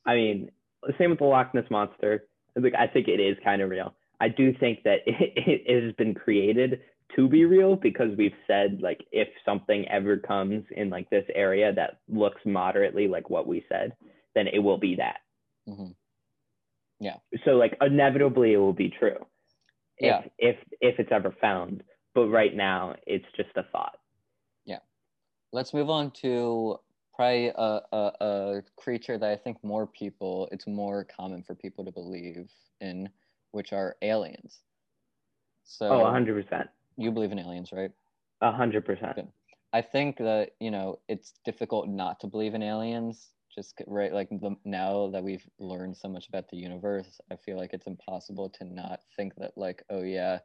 I 0.06 0.14
mean, 0.14 0.50
same 0.98 1.10
with 1.10 1.20
the 1.20 1.26
Loch 1.26 1.54
Ness 1.54 1.64
monster. 1.70 2.24
Like, 2.56 2.74
I 2.76 2.86
think 2.86 3.08
it 3.08 3.20
is 3.20 3.36
kind 3.44 3.62
of 3.62 3.70
real. 3.70 3.94
I 4.20 4.28
do 4.28 4.52
think 4.58 4.82
that 4.84 5.00
it, 5.06 5.32
it 5.68 5.84
has 5.84 5.94
been 5.94 6.14
created 6.14 6.80
to 7.16 7.28
be 7.28 7.44
real 7.44 7.76
because 7.76 8.16
we've 8.16 8.34
said 8.46 8.80
like 8.80 9.04
if 9.12 9.28
something 9.44 9.86
ever 9.88 10.16
comes 10.16 10.64
in 10.74 10.88
like 10.88 11.10
this 11.10 11.26
area 11.34 11.72
that 11.74 11.98
looks 12.08 12.40
moderately 12.44 13.06
like 13.06 13.28
what 13.28 13.46
we 13.46 13.64
said, 13.68 13.92
then 14.34 14.46
it 14.46 14.60
will 14.60 14.78
be 14.78 14.96
that. 14.96 15.18
Mm-hmm. 15.68 15.90
Hmm 17.02 17.36
So 17.44 17.52
like 17.52 17.76
inevitably 17.80 18.52
it 18.52 18.58
will 18.58 18.72
be 18.72 18.88
true. 18.90 19.16
If 19.98 20.24
Yeah. 20.24 20.30
if 20.38 20.56
if 20.80 20.98
it's 20.98 21.12
ever 21.12 21.34
found. 21.40 21.82
But 22.14 22.28
right 22.28 22.54
now 22.54 22.94
it's 23.06 23.24
just 23.36 23.50
a 23.56 23.62
thought. 23.72 23.98
Yeah. 24.64 24.78
Let's 25.52 25.72
move 25.74 25.90
on 25.90 26.10
to 26.22 26.78
probably 27.14 27.48
a, 27.48 27.80
a, 27.92 28.12
a 28.20 28.62
creature 28.76 29.18
that 29.18 29.30
I 29.30 29.36
think 29.36 29.62
more 29.62 29.86
people 29.86 30.48
it's 30.52 30.66
more 30.66 31.04
common 31.04 31.42
for 31.42 31.54
people 31.54 31.84
to 31.84 31.90
believe 31.92 32.50
in, 32.80 33.08
which 33.52 33.72
are 33.72 33.96
aliens. 34.02 34.60
So 35.64 35.88
Oh, 35.90 36.10
hundred 36.10 36.44
percent. 36.44 36.68
you 36.96 37.10
believe 37.10 37.32
in 37.32 37.38
aliens, 37.38 37.72
right? 37.72 37.90
A 38.40 38.52
hundred 38.52 38.84
percent. 38.84 39.28
I 39.72 39.80
think 39.80 40.18
that 40.18 40.50
you 40.60 40.70
know 40.70 40.98
it's 41.08 41.32
difficult 41.44 41.88
not 41.88 42.20
to 42.20 42.26
believe 42.26 42.54
in 42.54 42.62
aliens. 42.62 43.30
Just 43.54 43.82
right, 43.86 44.12
like 44.12 44.30
the, 44.30 44.56
now 44.64 45.10
that 45.10 45.22
we've 45.22 45.46
learned 45.58 45.96
so 45.96 46.08
much 46.08 46.28
about 46.28 46.48
the 46.48 46.56
universe, 46.56 47.20
I 47.30 47.36
feel 47.36 47.58
like 47.58 47.74
it's 47.74 47.86
impossible 47.86 48.48
to 48.50 48.64
not 48.64 49.00
think 49.16 49.34
that 49.36 49.52
like, 49.56 49.82
oh 49.90 50.02
yeah, 50.02 50.38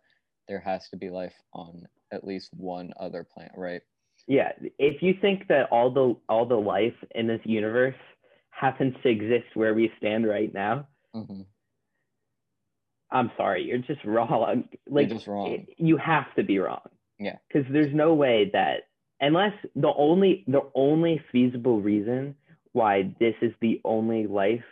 there 0.47 0.59
has 0.59 0.89
to 0.89 0.97
be 0.97 1.09
life 1.09 1.35
on 1.53 1.87
at 2.11 2.25
least 2.25 2.53
one 2.53 2.93
other 2.99 3.23
planet, 3.23 3.53
right? 3.55 3.81
Yeah, 4.27 4.51
if 4.77 5.01
you 5.01 5.13
think 5.21 5.47
that 5.47 5.69
all 5.71 5.89
the 5.89 6.15
all 6.27 6.45
the 6.45 6.55
life 6.55 6.95
in 7.15 7.27
this 7.27 7.39
universe 7.45 7.95
happens 8.49 8.95
to 9.03 9.09
exist 9.09 9.55
where 9.55 9.73
we 9.73 9.91
stand 9.97 10.27
right 10.27 10.53
now, 10.53 10.87
hmm 11.13 11.41
I'm 13.09 13.31
sorry, 13.37 13.63
you're 13.63 13.77
just 13.77 14.03
wrong. 14.03 14.67
Like 14.87 15.09
just 15.09 15.27
wrong. 15.27 15.53
it- 15.53 15.75
you 15.77 15.97
have 15.97 16.33
to 16.35 16.43
be 16.43 16.59
wrong. 16.59 16.89
Yeah. 17.19 17.37
Because 17.47 17.71
there's 17.71 17.93
no 17.93 18.13
way 18.13 18.49
that 18.51 18.89
unless 19.21 19.53
the 19.75 19.93
only 19.93 20.43
the 20.47 20.69
only 20.75 21.21
feasible 21.31 21.81
reason 21.81 22.35
why 22.73 23.13
this 23.19 23.35
is 23.41 23.53
the 23.61 23.81
only 23.83 24.27
life 24.27 24.63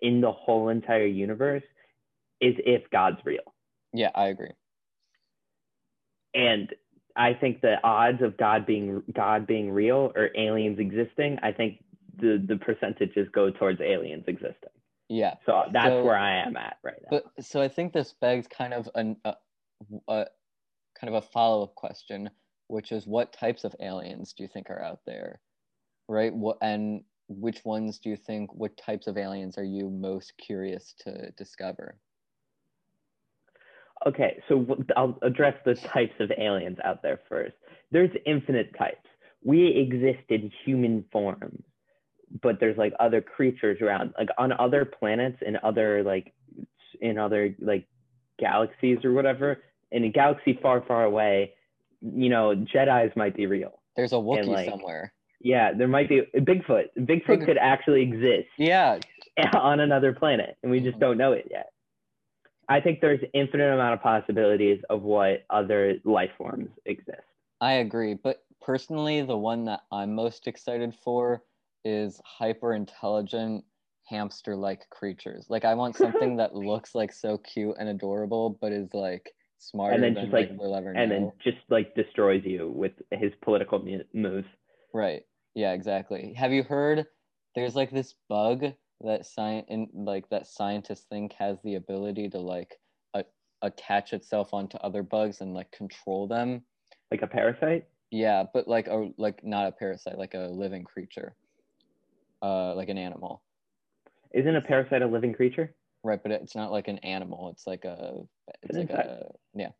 in 0.00 0.20
the 0.20 0.32
whole 0.32 0.68
entire 0.68 1.06
universe 1.06 1.62
is 2.40 2.54
if 2.66 2.82
God's 2.90 3.18
real. 3.24 3.54
Yeah, 3.92 4.10
I 4.14 4.28
agree. 4.28 4.50
And 6.34 6.74
I 7.16 7.34
think 7.34 7.60
the 7.60 7.76
odds 7.84 8.22
of 8.22 8.36
God 8.36 8.66
being 8.66 9.02
God 9.14 9.46
being 9.46 9.70
real 9.70 10.12
or 10.16 10.30
aliens 10.36 10.78
existing, 10.78 11.38
I 11.42 11.52
think 11.52 11.82
the 12.16 12.44
the 12.46 12.56
percentages 12.56 13.28
go 13.32 13.50
towards 13.50 13.80
aliens 13.80 14.24
existing. 14.26 14.70
Yeah, 15.08 15.34
So 15.44 15.64
that's 15.72 15.86
So- 15.88 16.04
where 16.04 16.16
I 16.16 16.36
am 16.38 16.56
at 16.56 16.78
right 16.82 16.98
now. 17.02 17.08
but 17.36 17.44
so 17.44 17.60
I 17.60 17.68
think 17.68 17.92
this 17.92 18.14
begs 18.14 18.48
kind 18.48 18.72
of 18.72 18.88
an 18.94 19.16
a, 19.24 19.34
a 20.08 20.26
kind 20.98 21.14
of 21.14 21.22
a 21.22 21.26
follow 21.28 21.64
up 21.64 21.74
question, 21.74 22.30
which 22.68 22.90
is 22.90 23.06
what 23.06 23.32
types 23.32 23.64
of 23.64 23.76
aliens 23.80 24.32
do 24.32 24.42
you 24.42 24.48
think 24.48 24.70
are 24.70 24.82
out 24.82 25.00
there, 25.06 25.40
right? 26.08 26.34
What 26.34 26.58
and 26.62 27.04
which 27.28 27.64
ones 27.64 27.98
do 27.98 28.10
you 28.10 28.16
think? 28.16 28.52
What 28.54 28.76
types 28.76 29.06
of 29.06 29.16
aliens 29.16 29.56
are 29.58 29.64
you 29.64 29.88
most 29.90 30.34
curious 30.38 30.94
to 31.00 31.30
discover? 31.32 31.96
Okay, 34.06 34.42
so 34.48 34.66
i'll 34.96 35.18
address 35.22 35.54
the 35.64 35.74
types 35.74 36.14
of 36.20 36.30
aliens 36.36 36.78
out 36.84 37.02
there 37.02 37.20
first. 37.28 37.54
There's 37.90 38.10
infinite 38.26 38.76
types. 38.76 39.08
We 39.42 39.68
exist 39.68 40.24
in 40.28 40.50
human 40.64 41.04
forms, 41.10 41.62
but 42.42 42.60
there's 42.60 42.76
like 42.76 42.92
other 43.00 43.22
creatures 43.22 43.80
around, 43.80 44.12
like 44.18 44.28
on 44.36 44.52
other 44.52 44.84
planets 44.84 45.38
and 45.46 45.56
other 45.58 46.02
like 46.02 46.34
in 47.00 47.18
other 47.18 47.54
like 47.60 47.86
galaxies 48.38 48.98
or 49.04 49.12
whatever. 49.12 49.62
In 49.90 50.04
a 50.04 50.10
galaxy 50.10 50.58
far, 50.60 50.82
far 50.82 51.04
away, 51.04 51.54
you 52.02 52.28
know, 52.28 52.54
Jedi's 52.54 53.14
might 53.16 53.36
be 53.36 53.46
real. 53.46 53.80
There's 53.96 54.12
a 54.12 54.16
Wookiee 54.16 54.46
like- 54.48 54.68
somewhere. 54.68 55.13
Yeah, 55.44 55.72
there 55.74 55.86
might 55.88 56.08
be 56.08 56.22
Bigfoot. 56.34 56.86
Bigfoot 56.98 57.26
Big- 57.26 57.44
could 57.44 57.58
actually 57.58 58.00
exist 58.02 58.48
Yeah, 58.56 58.98
on 59.54 59.78
another 59.80 60.12
planet, 60.14 60.56
and 60.62 60.72
we 60.72 60.80
just 60.80 60.96
Mhm. 60.96 61.00
don't 61.00 61.18
know 61.18 61.32
it 61.32 61.46
yet. 61.50 61.70
I 62.68 62.80
think 62.80 63.00
there's 63.02 63.20
infinite 63.34 63.72
amount 63.72 63.92
of 63.92 64.00
possibilities 64.00 64.82
of 64.88 65.02
what 65.02 65.44
other 65.50 66.00
life 66.04 66.30
forms 66.38 66.70
exist. 66.86 67.20
I 67.60 67.72
agree. 67.74 68.14
But 68.14 68.42
personally, 68.62 69.20
the 69.20 69.36
one 69.36 69.66
that 69.66 69.82
I'm 69.92 70.14
most 70.14 70.46
excited 70.48 70.94
for 70.94 71.44
is 71.84 72.22
hyper 72.24 72.72
intelligent 72.72 73.64
hamster 74.06 74.56
like 74.56 74.88
creatures. 74.88 75.46
Like, 75.50 75.66
I 75.66 75.74
want 75.74 75.94
something 76.32 76.36
that 76.38 76.54
looks 76.54 76.94
like 76.94 77.12
so 77.12 77.36
cute 77.36 77.76
and 77.78 77.90
adorable, 77.90 78.56
but 78.62 78.72
is 78.72 78.94
like 78.94 79.30
smarter 79.58 80.00
then 80.00 80.14
than 80.14 80.24
just, 80.24 80.32
like, 80.32 80.48
like- 80.50 80.58
we'll 80.58 80.74
ever 80.74 80.92
and 80.92 81.10
know. 81.10 81.16
then 81.18 81.32
just 81.42 81.58
like 81.68 81.94
destroys 81.94 82.42
you 82.46 82.70
with 82.74 82.92
his 83.10 83.32
political 83.42 83.84
moves. 84.14 84.48
Right. 84.94 85.26
Yeah, 85.54 85.72
exactly. 85.72 86.34
Have 86.34 86.52
you 86.52 86.62
heard 86.62 87.06
there's 87.54 87.76
like 87.76 87.90
this 87.90 88.14
bug 88.28 88.64
that 89.00 89.26
science 89.26 89.66
in 89.68 89.88
like 89.94 90.28
that 90.30 90.46
scientists 90.46 91.06
think 91.08 91.32
has 91.34 91.58
the 91.62 91.76
ability 91.76 92.28
to 92.30 92.38
like 92.38 92.74
a- 93.14 93.24
attach 93.62 94.12
itself 94.12 94.52
onto 94.52 94.76
other 94.78 95.02
bugs 95.02 95.40
and 95.40 95.54
like 95.54 95.70
control 95.70 96.26
them? 96.26 96.62
Like 97.10 97.22
a 97.22 97.26
parasite? 97.26 97.86
Yeah, 98.10 98.44
but 98.52 98.66
like 98.68 98.88
a 98.88 99.10
like 99.16 99.44
not 99.44 99.66
a 99.68 99.72
parasite, 99.72 100.18
like 100.18 100.34
a 100.34 100.48
living 100.50 100.84
creature. 100.84 101.34
Uh 102.42 102.74
like 102.74 102.88
an 102.88 102.98
animal. 102.98 103.42
Isn't 104.32 104.56
a 104.56 104.60
parasite 104.60 105.02
a 105.02 105.06
living 105.06 105.32
creature? 105.32 105.74
Right, 106.02 106.20
but 106.22 106.32
it's 106.32 106.56
not 106.56 106.72
like 106.72 106.88
an 106.88 106.98
animal. 106.98 107.50
It's 107.50 107.66
like 107.66 107.84
a 107.84 108.18
it's 108.62 108.76
like 108.76 108.90
a 108.90 109.30
yeah. 109.54 109.70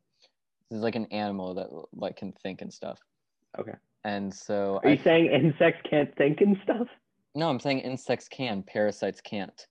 This 0.71 0.78
is 0.78 0.83
like 0.83 0.95
an 0.95 1.07
animal 1.07 1.54
that 1.54 1.69
like 1.93 2.16
can 2.16 2.33
think 2.43 2.62
and 2.62 2.73
stuff. 2.73 2.99
Okay. 3.59 3.75
And 4.04 4.32
so 4.32 4.80
Are 4.82 4.88
I 4.88 4.92
you 4.92 4.99
saying 5.02 5.26
insects 5.26 5.80
can't 5.88 6.14
think 6.16 6.40
and 6.40 6.56
stuff? 6.62 6.88
no, 7.34 7.49
I'm 7.49 7.58
saying 7.61 7.80
insects 7.80 8.28
can, 8.28 8.62
parasites 8.62 9.20
can't. 9.20 9.66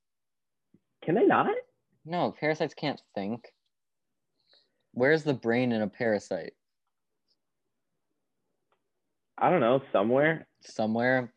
Can 1.03 1.15
they 1.15 1.25
not? 1.25 1.47
No, 2.05 2.33
parasites 2.37 2.73
can't 2.73 3.01
think. 3.15 3.53
Where's 4.93 5.23
the 5.23 5.33
brain 5.33 5.71
in 5.71 5.81
a 5.81 5.87
parasite? 5.87 6.53
I 9.37 9.49
don't 9.49 9.61
know, 9.61 9.81
somewhere. 9.91 10.47
Somewhere. 10.61 11.33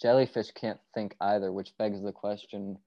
Jellyfish 0.00 0.50
can't 0.52 0.80
think 0.94 1.14
either, 1.20 1.52
which 1.52 1.76
begs 1.78 2.02
the 2.02 2.12
question 2.12 2.78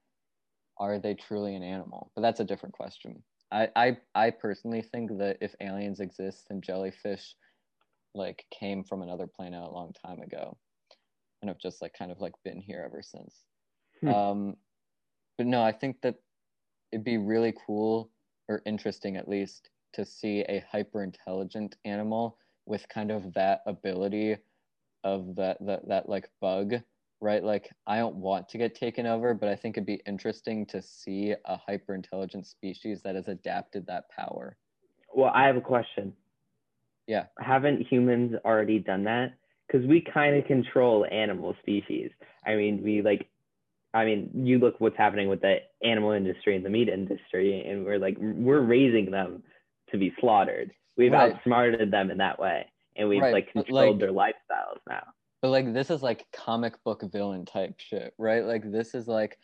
are 0.78 0.98
they 0.98 1.14
truly 1.14 1.56
an 1.56 1.64
animal? 1.64 2.12
But 2.16 2.22
that's 2.22 2.40
a 2.40 2.46
different 2.46 2.74
question. 2.74 3.22
I, 3.52 3.68
I, 3.76 3.98
I 4.16 4.30
personally 4.30 4.82
think 4.82 5.18
that 5.18 5.38
if 5.42 5.54
aliens 5.60 6.00
exist, 6.00 6.46
then 6.50 6.62
jellyfish 6.62 7.36
like 8.14 8.46
came 8.52 8.84
from 8.84 9.02
another 9.02 9.28
planet 9.28 9.62
a 9.62 9.72
long 9.72 9.94
time 10.06 10.22
ago 10.22 10.58
and 11.42 11.50
have 11.50 11.60
just 11.60 11.82
like 11.82 11.94
kind 11.98 12.12
of 12.12 12.20
like 12.20 12.34
been 12.44 12.60
here 12.60 12.84
ever 12.86 13.02
since. 13.02 13.44
Hmm. 14.02 14.10
Um, 14.10 14.58
but 15.38 15.48
no, 15.48 15.62
I 15.62 15.72
think 15.72 16.02
that 16.02 16.16
it'd 16.92 17.06
be 17.06 17.18
really 17.18 17.54
cool 17.66 18.12
or 18.48 18.62
interesting 18.66 19.16
at 19.16 19.28
least 19.28 19.70
to 19.94 20.06
see 20.06 20.42
a 20.42 20.64
hyper 20.72 21.04
intelligent 21.04 21.76
animal 21.86 22.38
with 22.66 22.88
kind 22.90 23.12
of 23.12 23.34
that 23.34 23.62
ability 23.66 24.38
of 25.04 25.36
that 25.36 25.58
that 25.66 25.88
that 25.88 26.10
like 26.10 26.30
bug 26.42 26.74
right 27.22 27.44
like 27.44 27.70
i 27.88 27.98
don't 27.98 28.16
want 28.16 28.48
to 28.50 28.58
get 28.58 28.76
taken 28.76 29.06
over 29.06 29.34
but 29.34 29.48
i 29.50 29.56
think 29.56 29.78
it'd 29.78 29.88
be 29.88 30.02
interesting 30.06 30.66
to 30.66 30.82
see 30.82 31.34
a 31.46 31.58
hyper 31.58 31.96
intelligent 31.96 32.46
species 32.46 33.02
that 33.02 33.16
has 33.16 33.28
adapted 33.28 33.86
that 33.88 34.10
power 34.10 34.58
well 35.16 35.32
i 35.34 35.46
have 35.46 35.56
a 35.56 35.62
question 35.62 36.14
yeah. 37.10 37.26
Haven't 37.40 37.88
humans 37.88 38.36
already 38.46 38.78
done 38.78 39.06
that? 39.06 39.34
Because 39.66 39.86
we 39.88 40.00
kind 40.00 40.36
of 40.36 40.46
control 40.46 41.08
animal 41.12 41.56
species. 41.60 42.12
I 42.46 42.56
mean 42.56 42.82
we 42.84 43.02
like 43.02 43.28
i 43.94 44.06
mean 44.06 44.30
you 44.34 44.60
look 44.60 44.76
what's 44.80 44.96
happening 44.96 45.28
with 45.28 45.42
the 45.42 45.58
animal 45.84 46.12
industry 46.12 46.56
and 46.56 46.64
the 46.64 46.70
meat 46.70 46.88
industry 46.88 47.66
and 47.68 47.84
we're 47.84 47.98
like 47.98 48.16
we're 48.20 48.62
raising 48.62 49.10
them 49.10 49.44
to 49.92 49.98
be 49.98 50.14
slaughtered. 50.20 50.72
We've 50.98 51.12
right. 51.12 51.34
outsmarted 51.34 51.90
them 51.90 52.12
in 52.12 52.20
that 52.20 52.40
way 52.40 52.68
and 52.96 53.10
we've 53.10 53.22
right. 53.22 53.34
like 53.34 53.52
controlled 53.52 54.00
like, 54.00 54.00
their 54.00 54.12
lifestyles 54.12 54.80
now. 54.88 55.04
But 55.42 55.50
like 55.50 55.74
this 55.74 55.90
is 55.90 56.04
like 56.04 56.28
comic 56.32 56.76
book 56.84 57.04
villain 57.12 57.46
type 57.46 57.74
shit 57.78 58.14
right? 58.20 58.46
Like 58.46 58.72
this 58.72 58.94
is 58.94 59.08
like 59.08 59.40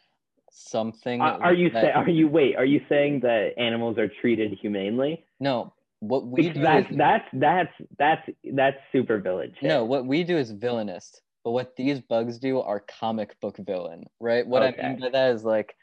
something 0.52 1.20
are 1.20 1.54
you 1.54 1.72
saying? 1.74 1.92
are 1.96 2.08
you 2.08 2.28
wait 2.28 2.56
are 2.56 2.64
you 2.64 2.80
saying 2.88 3.22
that 3.22 3.54
animals 3.58 3.98
are 3.98 4.08
treated 4.22 4.56
humanely? 4.62 5.26
No 5.40 5.74
what 6.08 6.28
we 6.28 6.50
do 6.50 6.62
that's, 6.62 6.90
is, 6.90 6.98
that's 6.98 7.28
that's 7.34 7.74
that's 7.98 8.30
that's 8.54 8.78
super 8.92 9.22
shit. 9.60 9.64
no 9.64 9.84
what 9.84 10.06
we 10.06 10.24
do 10.24 10.38
is 10.38 10.52
villainous 10.52 11.22
but 11.44 11.52
what 11.52 11.76
these 11.76 12.00
bugs 12.02 12.40
do 12.40 12.60
are 12.60 12.84
comic 13.00 13.40
book 13.40 13.58
villain 13.66 14.04
right 14.20 14.46
what 14.48 14.64
okay. 14.64 14.82
i 14.82 14.90
mean 14.90 15.00
by 15.00 15.10
that 15.10 15.34
is 15.34 15.44
like 15.44 15.76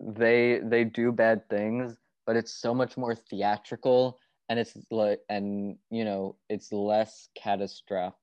they 0.00 0.60
they 0.64 0.84
do 0.84 1.12
bad 1.12 1.48
things 1.48 1.96
but 2.26 2.36
it's 2.36 2.52
so 2.52 2.74
much 2.74 2.96
more 2.96 3.14
theatrical 3.14 4.18
and 4.48 4.58
it's 4.58 4.76
like 4.90 5.20
and 5.28 5.76
you 5.90 6.04
know 6.04 6.36
it's 6.48 6.72
less 6.72 7.28
catastrophic 7.36 8.14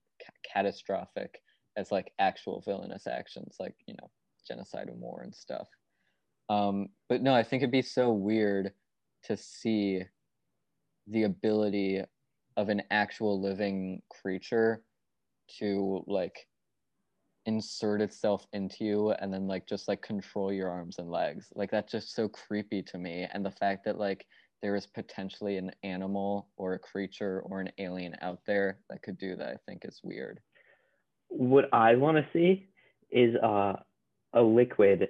catastrophic 0.53 1.41
as 1.75 1.91
like 1.91 2.11
actual 2.19 2.61
villainous 2.65 3.07
actions 3.07 3.55
like 3.59 3.75
you 3.87 3.95
know 3.99 4.09
genocide 4.47 4.87
and 4.87 4.99
war 4.99 5.21
and 5.23 5.33
stuff 5.33 5.67
um 6.49 6.87
but 7.09 7.21
no 7.21 7.33
i 7.33 7.43
think 7.43 7.61
it'd 7.61 7.71
be 7.71 7.81
so 7.81 8.11
weird 8.11 8.71
to 9.23 9.35
see 9.35 10.03
the 11.07 11.23
ability 11.23 12.01
of 12.57 12.69
an 12.69 12.81
actual 12.91 13.41
living 13.41 14.01
creature 14.09 14.83
to 15.59 16.03
like 16.07 16.47
insert 17.45 17.99
itself 17.99 18.47
into 18.53 18.85
you 18.85 19.11
and 19.11 19.33
then 19.33 19.47
like 19.47 19.67
just 19.67 19.87
like 19.87 20.01
control 20.01 20.53
your 20.53 20.69
arms 20.69 20.97
and 20.97 21.11
legs 21.11 21.47
like 21.55 21.69
that's 21.69 21.91
just 21.91 22.15
so 22.15 22.29
creepy 22.29 22.81
to 22.81 22.97
me 22.97 23.27
and 23.33 23.45
the 23.45 23.51
fact 23.51 23.83
that 23.83 23.97
like 23.97 24.25
there 24.63 24.77
is 24.77 24.87
potentially 24.87 25.57
an 25.57 25.71
animal 25.83 26.47
or 26.55 26.73
a 26.73 26.79
creature 26.79 27.43
or 27.45 27.59
an 27.59 27.69
alien 27.79 28.15
out 28.21 28.39
there 28.47 28.79
that 28.89 29.03
could 29.03 29.17
do 29.17 29.35
that, 29.35 29.49
I 29.49 29.57
think 29.67 29.83
is 29.83 29.99
weird. 30.03 30.39
What 31.27 31.65
I 31.73 31.95
want 31.95 32.17
to 32.17 32.25
see 32.31 32.69
is 33.11 33.35
uh, 33.43 33.73
a 34.31 34.41
liquid, 34.41 35.09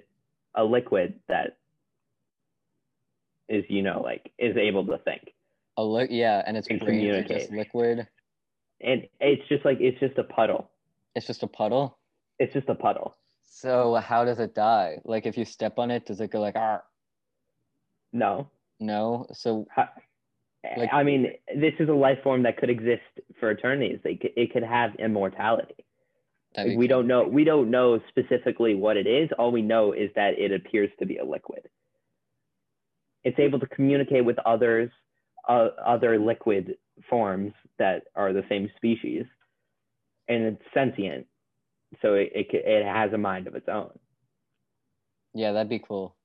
a 0.56 0.64
liquid 0.64 1.20
that 1.28 1.58
is, 3.48 3.64
you 3.68 3.82
know, 3.82 4.02
like 4.02 4.32
is 4.38 4.56
able 4.56 4.84
to 4.86 4.98
think. 4.98 5.22
A 5.76 5.84
li- 5.84 6.08
yeah, 6.10 6.42
and 6.46 6.56
its 6.56 6.68
and 6.68 6.80
brains 6.80 7.04
are 7.04 7.22
just 7.22 7.50
liquid. 7.50 8.06
And 8.80 9.08
it's 9.20 9.46
just 9.48 9.64
like 9.64 9.78
it's 9.80 9.98
just 10.00 10.18
a 10.18 10.24
puddle. 10.24 10.70
It's 11.14 11.26
just 11.26 11.42
a 11.42 11.46
puddle. 11.46 11.98
It's 12.38 12.52
just 12.52 12.68
a 12.68 12.74
puddle. 12.74 13.16
So 13.44 13.94
how 13.94 14.24
does 14.24 14.38
it 14.40 14.54
die? 14.54 14.98
Like 15.04 15.26
if 15.26 15.38
you 15.38 15.44
step 15.44 15.78
on 15.78 15.90
it, 15.90 16.06
does 16.06 16.20
it 16.20 16.30
go 16.30 16.40
like 16.40 16.56
ah? 16.56 16.82
No. 18.12 18.48
No. 18.80 19.26
So, 19.32 19.66
like, 20.76 20.92
I 20.92 21.02
mean, 21.02 21.32
this 21.54 21.74
is 21.78 21.88
a 21.88 21.92
life 21.92 22.18
form 22.22 22.42
that 22.44 22.56
could 22.56 22.70
exist 22.70 23.02
for 23.38 23.50
eternities. 23.50 24.00
It, 24.04 24.32
it 24.36 24.52
could 24.52 24.62
have 24.62 24.94
immortality. 24.96 25.84
We 26.76 26.86
don't 26.86 27.08
know. 27.08 27.24
We 27.24 27.42
don't 27.42 27.70
know 27.70 28.00
specifically 28.08 28.76
what 28.76 28.96
it 28.96 29.08
is. 29.08 29.28
All 29.38 29.50
we 29.50 29.62
know 29.62 29.92
is 29.92 30.10
that 30.14 30.38
it 30.38 30.52
appears 30.52 30.90
to 31.00 31.06
be 31.06 31.16
a 31.16 31.24
liquid. 31.24 31.68
It's 33.24 33.38
able 33.40 33.58
to 33.58 33.66
communicate 33.66 34.24
with 34.24 34.38
others, 34.46 34.90
uh, 35.48 35.68
other 35.84 36.18
liquid 36.18 36.76
forms 37.08 37.52
that 37.78 38.04
are 38.14 38.32
the 38.32 38.44
same 38.48 38.70
species, 38.76 39.24
and 40.28 40.44
it's 40.44 40.62
sentient. 40.72 41.26
So 42.02 42.14
it, 42.14 42.32
it 42.34 42.46
it 42.52 42.86
has 42.86 43.12
a 43.12 43.18
mind 43.18 43.46
of 43.46 43.54
its 43.54 43.68
own. 43.68 43.90
Yeah, 45.34 45.52
that'd 45.52 45.68
be 45.68 45.80
cool 45.80 46.16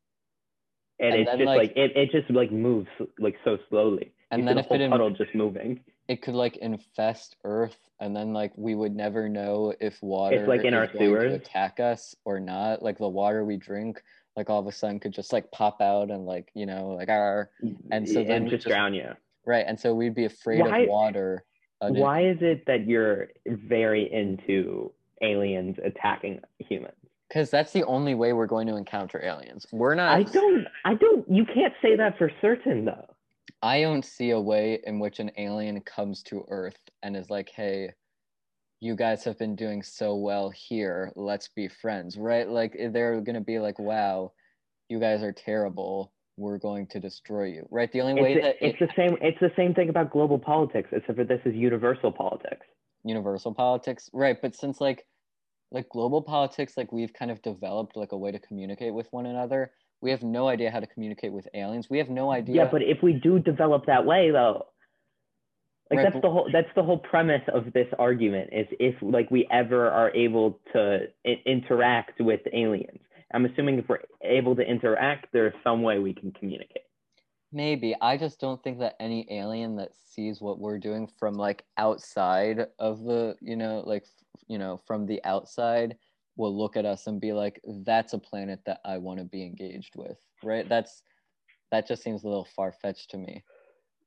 and, 1.00 1.14
and 1.14 1.22
it's 1.22 1.32
just 1.32 1.46
like, 1.46 1.58
like, 1.58 1.74
it, 1.76 1.92
it 1.96 2.12
just 2.12 2.30
like 2.30 2.52
moves 2.52 2.88
like 3.20 3.36
so 3.44 3.58
slowly. 3.70 4.12
And 4.32 4.42
you 4.42 4.48
then 4.48 4.56
the 4.56 4.62
if 4.62 4.68
whole 4.68 4.82
it 4.82 4.90
puddle 4.90 5.10
just 5.12 5.34
moving, 5.34 5.80
it 6.08 6.22
could 6.22 6.36
like 6.36 6.58
infest 6.58 7.38
Earth, 7.44 7.78
and 8.00 8.16
then 8.16 8.34
like 8.34 8.52
we 8.56 8.76
would 8.76 8.96
never 8.96 9.30
know 9.30 9.74
if 9.80 10.02
water 10.02 10.36
it's 10.36 10.48
like 10.48 10.66
in 10.66 10.74
our 10.74 10.90
sewers 10.98 11.34
attack 11.34 11.80
us 11.80 12.16
or 12.26 12.40
not. 12.40 12.84
Like 12.84 12.98
the 12.98 13.08
water 13.08 13.46
we 13.46 13.58
drink, 13.58 14.04
like 14.40 14.50
all 14.50 14.60
of 14.60 14.68
a 14.68 14.72
sudden 14.72 15.00
could 15.00 15.12
just 15.12 15.34
like 15.34 15.52
pop 15.52 15.82
out 15.82 16.10
and 16.10 16.26
like 16.26 16.50
you 16.54 16.66
know 16.66 16.96
like 16.98 17.10
our 17.10 17.52
and 17.92 18.08
so 18.08 18.24
then 18.24 18.44
and 18.44 18.50
just, 18.50 18.64
just 18.64 18.68
drown 18.68 18.94
you. 18.94 19.10
Right, 19.46 19.66
and 19.68 19.80
so 19.80 19.94
we'd 19.94 20.16
be 20.16 20.26
afraid 20.26 20.62
why, 20.62 20.80
of 20.80 20.90
water. 20.90 21.44
Why 21.82 22.26
is 22.28 22.38
it 22.42 22.66
that 22.68 22.88
you're 22.88 23.30
very 23.46 24.12
into 24.12 24.92
aliens 25.22 25.78
attacking 25.84 26.42
humans? 26.60 26.94
because 27.28 27.52
that's 27.52 27.72
the 27.72 27.84
only 27.86 28.16
way 28.16 28.34
we're 28.34 28.48
going 28.48 28.68
to 28.68 28.76
encounter 28.76 29.24
aliens. 29.24 29.68
We're 29.72 29.96
not. 29.96 30.18
I 30.18 30.24
don't. 30.24 30.68
I 30.84 30.96
don't. 30.96 31.30
You 31.30 31.46
can't 31.46 31.74
say 31.82 31.96
that 31.96 32.18
for 32.18 32.32
certain, 32.42 32.86
though. 32.86 33.06
I 33.62 33.82
don't 33.82 34.04
see 34.04 34.32
a 34.32 34.40
way 34.40 34.80
in 34.86 35.00
which 35.00 35.20
an 35.20 35.32
alien 35.38 35.80
comes 35.82 36.24
to 36.24 36.46
Earth 36.48 36.80
and 37.04 37.16
is 37.16 37.30
like, 37.30 37.50
"Hey, 37.50 37.92
you 38.80 38.96
guys 38.96 39.24
have 39.24 39.38
been 39.38 39.56
doing 39.56 39.84
so 39.84 40.16
well 40.16 40.50
here. 40.50 41.12
Let's 41.16 41.50
be 41.50 41.68
friends." 41.68 42.18
Right? 42.18 42.48
Like 42.48 42.76
eh, 42.78 42.90
they're 42.90 43.22
gonna 43.22 43.42
be 43.42 43.60
like, 43.60 43.80
"Wow, 43.80 44.34
you 44.90 45.00
guys 45.00 45.24
are 45.24 45.32
terrible. 45.32 46.14
We're 46.38 46.58
going 46.58 46.88
to 46.88 47.00
destroy 47.00 47.46
you." 47.46 47.68
Right? 47.70 47.92
The 47.92 48.02
only 48.02 48.22
way 48.22 48.34
it's, 48.34 48.46
that 48.46 48.56
it's 48.62 48.80
the 48.80 48.90
same. 48.96 49.18
It's 49.22 49.40
the 49.40 49.52
same 49.56 49.74
thing 49.74 49.90
about 49.90 50.12
global 50.12 50.40
politics, 50.40 50.90
except 50.92 51.18
for 51.18 51.24
this 51.24 51.42
is 51.46 51.56
universal 51.56 52.12
politics. 52.12 52.66
Universal 53.04 53.54
politics, 53.54 54.10
right? 54.14 54.38
But 54.42 54.56
since 54.56 54.82
like 54.82 55.06
like 55.72 55.90
global 55.90 56.22
politics 56.22 56.74
like 56.78 56.92
we've 56.92 57.14
kind 57.14 57.32
of 57.32 57.42
developed 57.42 57.96
like 57.96 58.12
a 58.12 58.18
way 58.18 58.32
to 58.32 58.40
communicate 58.40 58.94
with 58.94 59.08
one 59.12 59.26
another 59.26 59.72
we 60.02 60.12
have 60.12 60.24
no 60.24 60.48
idea 60.48 60.72
how 60.72 60.80
to 60.80 60.88
communicate 60.88 61.32
with 61.32 61.48
aliens 61.54 61.90
we 61.90 61.98
have 61.98 62.10
no 62.10 62.32
idea 62.32 62.56
yeah 62.56 62.70
but 62.70 62.82
if 62.82 63.02
we 63.04 63.14
do 63.14 63.40
develop 63.40 63.86
that 63.86 64.06
way 64.06 64.32
though 64.32 64.66
like 65.90 65.98
right, 65.98 66.12
that's 66.12 66.22
the 66.22 66.30
whole 66.30 66.50
that's 66.52 66.70
the 66.76 66.84
whole 66.84 66.98
premise 67.00 67.42
of 67.54 67.72
this 67.74 67.88
argument 67.98 68.50
is 68.52 68.68
if 68.80 68.96
like 69.02 69.30
we 69.32 69.48
ever 69.52 69.90
are 69.90 70.12
able 70.12 70.60
to 70.74 71.08
I- 71.26 71.42
interact 71.46 72.20
with 72.22 72.42
aliens 72.54 73.00
i'm 73.34 73.46
assuming 73.46 73.80
if 73.80 73.90
we're 73.90 74.00
able 74.24 74.56
to 74.56 74.62
interact 74.62 75.28
there's 75.34 75.54
some 75.64 75.82
way 75.82 76.00
we 76.00 76.14
can 76.14 76.32
communicate 76.32 76.84
Maybe. 77.52 77.96
I 78.00 78.16
just 78.16 78.40
don't 78.40 78.62
think 78.64 78.80
that 78.80 78.96
any 79.00 79.26
alien 79.32 79.76
that 79.78 79.90
sees 79.96 80.40
what 80.40 80.60
we're 80.60 80.78
doing 80.78 81.08
from 81.18 81.34
like 81.34 81.66
outside 81.78 82.68
of 82.78 83.04
the, 83.04 83.36
you 83.42 83.56
know, 83.56 83.84
like, 83.86 84.06
you 84.48 84.60
know, 84.60 84.80
from 84.86 85.08
the 85.08 85.24
outside 85.24 85.98
will 86.36 86.56
look 86.56 86.78
at 86.78 86.86
us 86.86 87.08
and 87.08 87.20
be 87.20 87.34
like, 87.34 87.60
that's 87.84 88.14
a 88.14 88.20
planet 88.20 88.60
that 88.66 88.82
I 88.86 89.00
want 89.00 89.20
to 89.20 89.26
be 89.26 89.44
engaged 89.44 89.96
with, 89.96 90.18
right? 90.44 90.70
That's, 90.70 91.02
that 91.72 91.88
just 91.88 92.04
seems 92.04 92.24
a 92.24 92.28
little 92.28 92.48
far 92.56 92.72
fetched 92.72 93.10
to 93.12 93.18
me. 93.18 93.44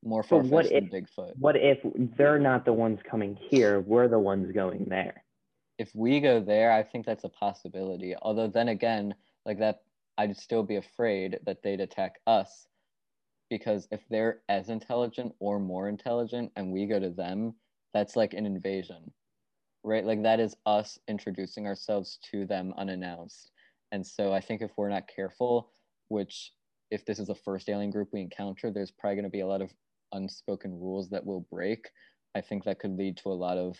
More 0.05 0.23
far 0.23 0.43
fetched 0.43 0.71
than 0.71 0.88
Bigfoot. 0.88 1.37
What 1.38 1.57
if 1.57 1.79
they're 2.17 2.38
not 2.38 2.65
the 2.65 2.73
ones 2.73 3.01
coming 3.09 3.37
here? 3.37 3.81
We're 3.81 4.09
the 4.09 4.19
ones 4.19 4.51
going 4.51 4.87
there. 4.87 5.25
If 5.79 5.95
we 5.95 6.21
go 6.21 6.41
there, 6.41 6.73
I 6.73 6.83
think 6.83 7.07
that's 7.07 7.25
a 7.25 7.29
possibility. 7.29 8.15
Although, 8.21 8.49
then 8.49 8.69
again, 8.69 9.15
like 9.47 9.59
that, 9.61 9.83
I'd 10.19 10.37
still 10.37 10.62
be 10.62 10.77
afraid 10.77 11.38
that 11.47 11.62
they'd 11.62 11.81
attack 11.81 12.17
us 12.27 12.67
because 13.49 13.87
if 13.91 14.01
they're 14.09 14.41
as 14.49 14.71
intelligent 14.71 15.35
or 15.38 15.61
more 15.61 15.88
intelligent 15.88 16.51
and 16.57 16.73
we 16.73 16.87
go 16.87 16.99
to 16.99 17.11
them, 17.11 17.55
that's 17.93 18.17
like 18.17 18.35
an 18.35 18.47
invasion, 18.47 19.12
right? 19.85 20.05
Like 20.05 20.23
that 20.23 20.41
is 20.41 20.57
us 20.67 20.99
introducing 21.07 21.67
ourselves 21.67 22.19
to 22.31 22.47
them 22.47 22.73
unannounced. 22.77 23.51
And 23.93 24.07
so 24.07 24.33
I 24.33 24.41
think 24.41 24.62
if 24.62 24.71
we're 24.77 24.88
not 24.88 25.11
careful, 25.15 25.71
which 26.09 26.53
if 26.91 27.05
this 27.05 27.19
is 27.19 27.29
the 27.29 27.35
first 27.35 27.69
alien 27.69 27.91
group 27.91 28.09
we 28.12 28.21
encounter, 28.23 28.71
there's 28.71 28.91
probably 28.91 29.17
going 29.17 29.25
to 29.25 29.31
be 29.31 29.41
a 29.41 29.47
lot 29.47 29.62
of 29.62 29.71
unspoken 30.12 30.72
rules 30.79 31.09
that 31.11 31.25
we'll 31.25 31.46
break, 31.51 31.90
I 32.35 32.40
think 32.40 32.64
that 32.64 32.79
could 32.79 32.96
lead 32.96 33.16
to 33.18 33.31
a 33.31 33.35
lot 33.35 33.59
of, 33.59 33.77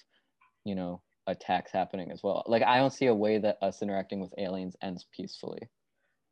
you 0.65 0.75
know, 0.75 1.03
attacks 1.27 1.71
happening 1.73 2.11
as 2.11 2.23
well. 2.23 2.43
Like 2.47 2.63
I 2.63 2.79
don't 2.79 2.93
see 2.93 3.07
a 3.07 3.15
way 3.15 3.39
that 3.39 3.59
us 3.63 3.83
interacting 3.83 4.21
with 4.21 4.35
aliens 4.39 4.77
ends 4.83 5.07
peacefully. 5.15 5.69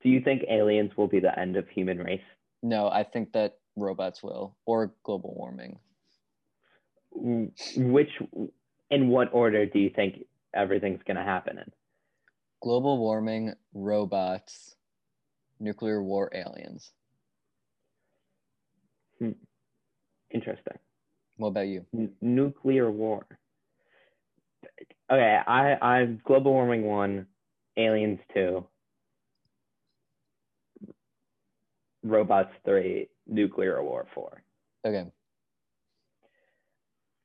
Do 0.03 0.09
you 0.09 0.21
think 0.21 0.43
aliens 0.49 0.97
will 0.97 1.09
be 1.09 1.21
the 1.21 1.39
end 1.39 1.57
of 1.57 1.69
human 1.69 1.99
race? 1.99 2.21
No, 2.63 2.89
I 2.89 3.05
think 3.05 3.33
that 3.33 3.59
robots 3.77 4.23
will 4.23 4.57
or 4.67 4.95
global 5.05 5.35
warming. 5.37 5.79
Which 7.13 8.11
in 8.91 9.09
what 9.09 9.33
order 9.33 9.67
do 9.67 9.79
you 9.79 9.91
think 9.91 10.25
everything's 10.55 11.03
going 11.03 11.17
to 11.17 11.23
happen 11.23 11.59
in? 11.59 11.71
Global 12.63 12.99
warming, 12.99 13.55
robots, 13.75 14.77
nuclear 15.59 16.03
war, 16.03 16.31
aliens. 16.35 16.93
Hmm. 19.19 19.33
Interesting. 20.31 20.79
What 21.37 21.49
about 21.49 21.69
you? 21.69 21.85
N- 21.95 22.13
nuclear 22.21 22.91
war. 22.91 23.27
Okay, 25.11 25.39
I 25.47 25.77
I've 25.81 26.23
global 26.25 26.53
warming 26.53 26.85
one, 26.85 27.27
aliens 27.77 28.21
two, 28.33 28.65
robots 32.03 32.53
three, 32.65 33.09
nuclear 33.27 33.83
war 33.83 34.07
four. 34.15 34.43
Okay. 34.87 35.11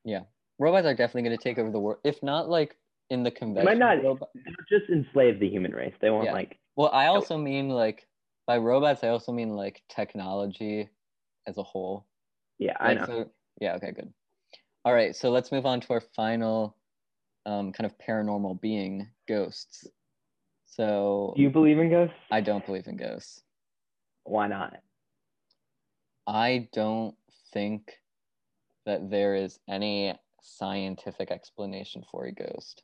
Yeah, 0.04 0.22
robots 0.60 0.86
are 0.86 0.94
definitely 0.96 1.24
going 1.30 1.38
to 1.38 1.44
take 1.44 1.58
over 1.58 1.72
the 1.72 1.80
world. 1.80 2.00
If 2.04 2.22
not 2.24 2.50
like 2.50 2.76
in 3.10 3.24
the 3.24 3.32
They 3.32 3.38
conventional. 3.38 3.65
might 3.65 3.78
not 3.98 4.04
robot- 4.04 4.30
just 4.70 4.89
enslave 4.89 5.39
the 5.39 5.48
human 5.50 5.72
race. 5.74 5.94
They 6.00 6.10
won't 6.10 6.26
Yeah. 6.26 6.34
like 6.34 6.60
Well, 6.76 6.89
I 6.91 7.08
also 7.08 7.38
mean 7.38 7.70
like 7.70 8.08
by 8.48 8.58
robots. 8.58 9.04
I 9.04 9.10
also 9.10 9.32
mean 9.32 9.50
like 9.56 9.84
technology 9.89 10.89
as 11.48 11.58
a 11.58 11.63
whole. 11.63 12.06
Yeah, 12.60 12.78
I 12.80 12.94
know. 12.96 13.06
so- 13.06 13.32
yeah. 13.60 13.76
Okay. 13.76 13.91
Good. 13.91 14.12
All 14.84 14.94
right. 14.94 15.15
So 15.15 15.32
let's 15.32 15.52
move 15.52 15.65
on 15.65 15.82
to 15.82 15.94
our 15.94 16.02
final 16.15 16.78
um, 17.46 17.72
kind 17.72 17.86
of 17.86 17.98
paranormal 17.98 18.60
being, 18.62 19.08
ghosts. 19.28 19.88
So 20.65 21.34
Do 21.36 21.41
you 21.41 21.50
believe 21.50 21.80
in 21.80 21.89
ghosts? 21.89 22.15
I 22.32 22.41
don't 22.41 22.65
believe 22.65 22.88
in 22.88 22.98
ghosts. 22.98 23.41
Why 24.24 24.48
not? 24.48 24.78
I 26.28 26.68
don't 26.74 27.15
think 27.54 27.94
that 28.86 29.10
there 29.10 29.36
is 29.36 29.60
any 29.70 30.13
scientific 30.41 31.32
explanation 31.32 32.04
for 32.12 32.26
a 32.26 32.32
ghost. 32.32 32.84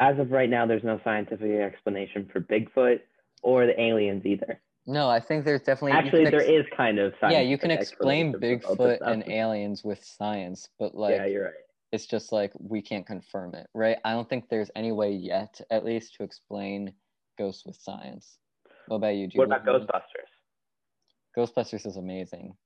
As 0.00 0.18
of 0.18 0.30
right 0.30 0.48
now, 0.50 0.66
there's 0.66 0.84
no 0.84 1.00
scientific 1.04 1.50
explanation 1.60 2.28
for 2.32 2.40
Bigfoot 2.40 3.00
or 3.42 3.66
the 3.66 3.80
aliens 3.80 4.24
either. 4.24 4.60
No, 4.86 5.08
I 5.08 5.20
think 5.20 5.44
there's 5.44 5.62
definitely 5.62 5.92
Actually, 5.92 6.26
ex- 6.26 6.46
is 6.46 6.66
kind 6.76 6.98
of 6.98 7.12
Yeah, 7.22 7.40
you 7.40 7.58
can 7.58 7.70
explain 7.70 8.30
explanation 8.30 8.60
for 8.60 8.76
both 8.76 9.00
Bigfoot 9.00 9.12
and 9.12 9.28
aliens 9.28 9.84
with 9.84 10.02
science, 10.02 10.68
but 10.78 10.94
like 10.94 11.16
yeah, 11.16 11.26
you're 11.26 11.44
right. 11.44 11.54
it's 11.92 12.06
just 12.06 12.32
like 12.32 12.52
we 12.58 12.80
can't 12.80 13.06
confirm 13.06 13.54
it, 13.54 13.68
right? 13.74 13.98
I 14.04 14.12
don't 14.12 14.28
think 14.28 14.48
there's 14.48 14.70
any 14.74 14.92
way 14.92 15.12
yet, 15.12 15.60
at 15.70 15.84
least, 15.84 16.14
to 16.14 16.22
explain 16.22 16.94
ghosts 17.38 17.64
with 17.66 17.76
science. 17.76 18.38
What 18.86 18.96
about 18.96 19.14
you? 19.14 19.26
Do 19.28 19.34
you 19.34 19.38
What 19.40 19.46
about 19.46 19.66
Ghostbusters? 19.66 20.30
Ghostbusters 21.36 21.86
is 21.86 21.96
amazing. 21.96 22.56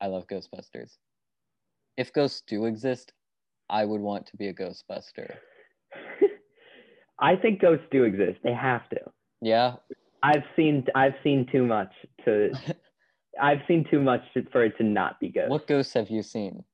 I 0.00 0.06
love 0.08 0.26
Ghostbusters. 0.26 0.96
If 1.96 2.12
ghosts 2.12 2.42
do 2.46 2.66
exist, 2.66 3.12
I 3.68 3.84
would 3.84 4.00
want 4.00 4.26
to 4.26 4.36
be 4.36 4.48
a 4.48 4.54
Ghostbuster. 4.54 5.36
I 7.18 7.36
think 7.36 7.60
ghosts 7.60 7.86
do 7.90 8.04
exist. 8.04 8.38
They 8.42 8.52
have 8.52 8.88
to. 8.90 8.98
Yeah, 9.40 9.76
I've 10.22 10.44
seen 10.56 10.86
I've 10.94 11.14
seen 11.24 11.46
too 11.50 11.64
much 11.66 11.92
to 12.24 12.52
I've 13.40 13.60
seen 13.68 13.86
too 13.90 14.00
much 14.00 14.20
to, 14.34 14.44
for 14.50 14.64
it 14.64 14.76
to 14.78 14.84
not 14.84 15.18
be 15.20 15.28
good. 15.28 15.48
what 15.48 15.66
ghosts 15.66 15.94
have 15.94 16.10
you 16.10 16.22
seen? 16.22 16.64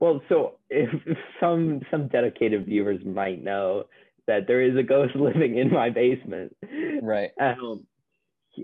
Well, 0.00 0.20
so 0.28 0.58
if, 0.70 0.90
if 1.06 1.16
some 1.40 1.80
some 1.90 2.08
dedicated 2.08 2.66
viewers 2.66 3.04
might 3.04 3.42
know 3.42 3.84
that 4.26 4.46
there 4.46 4.62
is 4.62 4.76
a 4.76 4.82
ghost 4.82 5.14
living 5.28 5.56
in 5.58 5.70
my 5.70 5.90
basement 5.90 6.56
Right. 7.02 7.30
home. 7.38 7.86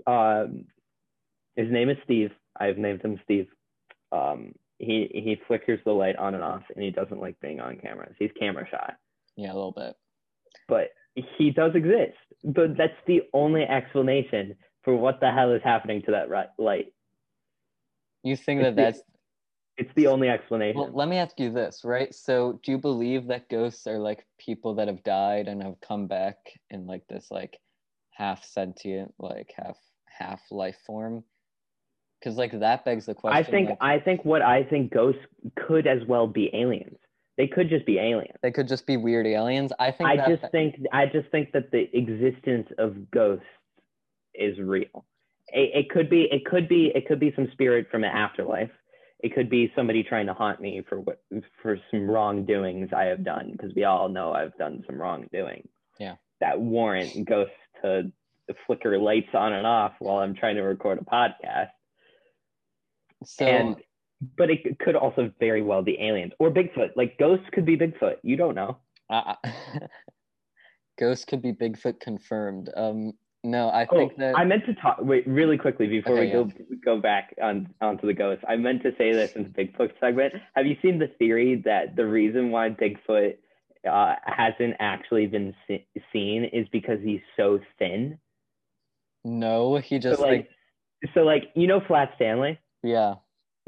Um, 0.07 0.65
his 1.55 1.69
name 1.71 1.89
is 1.89 1.97
Steve. 2.05 2.31
I've 2.59 2.77
named 2.77 3.01
him 3.01 3.19
Steve. 3.23 3.47
Um, 4.11 4.53
he 4.79 5.09
he 5.13 5.37
flickers 5.47 5.79
the 5.85 5.91
light 5.91 6.15
on 6.15 6.33
and 6.33 6.43
off, 6.43 6.63
and 6.73 6.83
he 6.83 6.91
doesn't 6.91 7.19
like 7.19 7.39
being 7.39 7.59
on 7.59 7.77
cameras. 7.77 8.15
He's 8.17 8.31
camera 8.39 8.65
shy, 8.69 8.93
Yeah, 9.35 9.51
a 9.51 9.55
little 9.55 9.71
bit. 9.73 9.95
but 10.67 10.89
he 11.15 11.51
does 11.51 11.75
exist. 11.75 12.17
But 12.43 12.77
that's 12.77 12.93
the 13.05 13.23
only 13.33 13.63
explanation 13.63 14.55
for 14.83 14.95
what 14.95 15.19
the 15.19 15.31
hell 15.31 15.51
is 15.53 15.61
happening 15.63 16.01
to 16.03 16.11
that 16.11 16.29
ri- 16.29 16.49
light. 16.57 16.93
You 18.23 18.35
think 18.35 18.61
It's 18.61 18.69
that 18.69 18.75
the- 18.75 18.81
that's 18.83 19.03
It's 19.77 19.93
the 19.95 20.07
only 20.07 20.29
explanation. 20.29 20.79
well? 20.79 20.91
Let 20.91 21.07
me 21.07 21.17
ask 21.17 21.39
you 21.39 21.51
this, 21.51 21.83
right? 21.83 22.13
So, 22.13 22.59
do 22.63 22.71
you 22.71 22.77
believe 22.77 23.27
that 23.27 23.49
ghosts 23.49 23.87
are 23.87 23.97
like 23.99 24.27
people 24.37 24.75
that 24.75 24.87
have 24.87 25.01
died 25.03 25.47
and 25.47 25.61
have 25.63 25.79
come 25.81 26.07
back 26.07 26.37
in 26.69 26.85
like 26.85 27.07
this 27.07 27.31
like 27.31 27.57
half 28.11 28.43
sentient, 28.43 29.13
like 29.17 29.53
half 29.55 29.79
half 30.05 30.41
life 30.51 30.77
form? 30.85 31.23
Because 32.19 32.37
like 32.37 32.51
that 32.59 32.85
begs 32.85 33.07
the 33.07 33.15
question. 33.15 33.39
I 33.39 33.49
think 33.49 33.69
like, 33.69 33.77
I 33.81 33.99
think 33.99 34.23
what 34.25 34.41
I 34.43 34.63
think 34.63 34.91
ghosts 34.93 35.21
could 35.55 35.87
as 35.87 36.05
well 36.05 36.27
be 36.27 36.49
aliens. 36.53 36.97
They 37.37 37.47
could 37.47 37.69
just 37.69 37.85
be 37.85 37.97
aliens. 37.97 38.35
they 38.43 38.51
could 38.51 38.67
just 38.67 38.85
be 38.85 38.97
weird 38.97 39.25
aliens. 39.25 39.71
I 39.79 39.91
think 39.91 40.09
I 40.09 40.17
just 40.27 40.51
think 40.51 40.75
I 40.91 41.05
just 41.05 41.29
think 41.31 41.51
that 41.53 41.71
the 41.71 41.89
existence 41.97 42.67
of 42.77 43.09
ghosts 43.09 43.45
is 44.33 44.59
real. 44.59 45.05
It, 45.47 45.85
it 45.85 45.89
could 45.89 46.09
be 46.09 46.27
it 46.31 46.45
could 46.45 46.67
be 46.67 46.91
it 46.93 47.07
could 47.07 47.19
be 47.19 47.33
some 47.35 47.49
spirit 47.53 47.87
from 47.89 48.03
an 48.03 48.11
afterlife. 48.11 48.71
It 49.19 49.33
could 49.35 49.49
be 49.49 49.71
somebody 49.75 50.03
trying 50.03 50.25
to 50.27 50.33
haunt 50.33 50.59
me 50.59 50.81
for 50.87 50.99
what 50.99 51.21
for 51.61 51.77
some 51.89 52.09
wrongdoings 52.09 52.89
I 52.95 53.05
have 53.05 53.23
done 53.23 53.51
because 53.51 53.71
we 53.75 53.83
all 53.83 54.09
know 54.09 54.33
I've 54.33 54.57
done 54.57 54.83
some 54.87 54.99
wrongdoing. 54.99 55.67
Yeah. 55.99 56.15
That 56.41 56.59
warrant 56.59 57.25
ghosts 57.25 57.53
to 57.83 58.11
flicker 58.67 58.97
lights 58.97 59.29
on 59.33 59.53
and 59.53 59.65
off 59.65 59.93
while 59.99 60.17
I'm 60.17 60.35
trying 60.35 60.55
to 60.55 60.61
record 60.61 60.99
a 60.99 61.05
podcast. 61.05 61.69
so. 63.23 63.45
and 63.45 63.75
but 64.37 64.49
it 64.49 64.79
could 64.79 64.95
also 64.95 65.31
very 65.39 65.61
well 65.61 65.81
be 65.81 65.97
aliens 66.01 66.33
or 66.39 66.49
Bigfoot. 66.51 66.91
Like 66.95 67.17
ghosts 67.17 67.45
could 67.51 67.65
be 67.65 67.77
Bigfoot. 67.77 68.15
You 68.23 68.35
don't 68.37 68.55
know. 68.55 68.77
Uh, 69.09 69.35
Ghost 70.99 71.27
could 71.27 71.41
be 71.41 71.51
Bigfoot 71.51 71.99
confirmed. 71.99 72.69
Um, 72.75 73.13
no, 73.43 73.69
I 73.69 73.87
Oh, 73.91 73.97
think 73.97 74.17
that 74.17 74.37
I 74.37 74.43
meant 74.43 74.65
to 74.67 74.75
talk. 74.75 74.97
Wait, 75.01 75.27
really 75.27 75.57
quickly 75.57 75.87
before 75.87 76.13
Okay, 76.13 76.25
we 76.27 76.31
go 76.31 76.51
go 76.85 77.01
back 77.01 77.33
on 77.41 77.73
onto 77.81 78.05
the 78.05 78.13
ghosts. 78.13 78.43
I 78.47 78.55
meant 78.55 78.83
to 78.83 78.91
say 78.97 79.11
this 79.13 79.31
in 79.35 79.43
the 79.43 79.49
Bigfoot 79.49 79.93
segment. 79.99 80.35
Have 80.55 80.67
you 80.67 80.77
seen 80.81 80.99
the 80.99 81.07
theory 81.07 81.55
that 81.65 81.95
the 81.95 82.05
reason 82.05 82.51
why 82.51 82.69
Bigfoot 82.69 83.37
uh, 83.89 84.13
hasn't 84.25 84.75
actually 84.79 85.25
been 85.25 85.55
se- 85.67 85.87
seen 86.13 86.43
is 86.45 86.67
because 86.71 86.99
he's 87.03 87.21
so 87.35 87.59
thin? 87.79 88.19
no, 89.23 89.77
he 89.77 89.97
just 89.97 90.19
so 90.19 90.25
like, 90.27 90.47
so 91.15 91.21
like 91.21 91.45
you 91.55 91.65
know 91.67 91.81
Flat 91.87 92.11
Stanley. 92.17 92.59
yeah, 92.83 93.15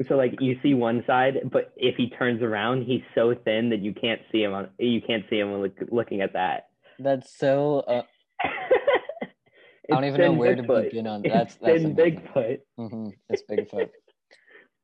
So 0.07 0.15
like 0.15 0.41
you 0.41 0.57
see 0.63 0.73
one 0.73 1.03
side, 1.05 1.51
but 1.51 1.71
if 1.77 1.95
he 1.95 2.09
turns 2.09 2.41
around, 2.41 2.83
he's 2.83 3.03
so 3.13 3.35
thin 3.45 3.69
that 3.69 3.79
you 3.79 3.93
can't 3.93 4.21
see 4.31 4.41
him 4.41 4.53
on. 4.53 4.69
You 4.79 5.01
can't 5.01 5.23
see 5.29 5.37
him 5.37 5.51
when 5.51 5.61
look, 5.61 5.77
looking 5.91 6.21
at 6.21 6.33
that. 6.33 6.69
that's 6.97 7.37
so. 7.37 7.81
Uh, 7.81 8.01
I 8.43 9.95
don't 9.95 10.05
even 10.05 10.21
know 10.21 10.31
where 10.33 10.55
to 10.55 10.63
Bigfoot. 10.63 10.85
begin 10.85 11.05
on. 11.07 11.21
That's 11.21 11.55
that's. 11.55 11.83
Bigfoot. 11.83 12.59
hmm 12.77 13.09
It's 13.29 13.43
Bigfoot. 13.49 13.89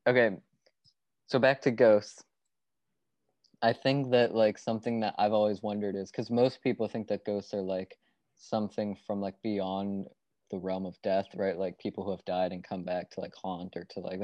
okay, 0.07 0.37
so 1.25 1.39
back 1.39 1.61
to 1.61 1.71
ghosts. 1.71 2.23
I 3.63 3.73
think 3.73 4.11
that 4.11 4.35
like 4.35 4.59
something 4.59 4.99
that 4.99 5.15
I've 5.17 5.33
always 5.33 5.63
wondered 5.63 5.95
is 5.95 6.11
because 6.11 6.29
most 6.29 6.61
people 6.61 6.87
think 6.87 7.07
that 7.07 7.25
ghosts 7.25 7.53
are 7.55 7.61
like 7.61 7.97
something 8.37 8.95
from 9.07 9.21
like 9.21 9.35
beyond 9.41 10.05
the 10.51 10.59
realm 10.59 10.85
of 10.85 11.01
death, 11.01 11.25
right? 11.35 11.57
Like 11.57 11.79
people 11.79 12.03
who 12.03 12.11
have 12.11 12.23
died 12.25 12.51
and 12.51 12.63
come 12.63 12.83
back 12.83 13.09
to 13.11 13.21
like 13.21 13.33
haunt 13.35 13.75
or 13.75 13.85
to 13.89 13.99
like. 14.01 14.21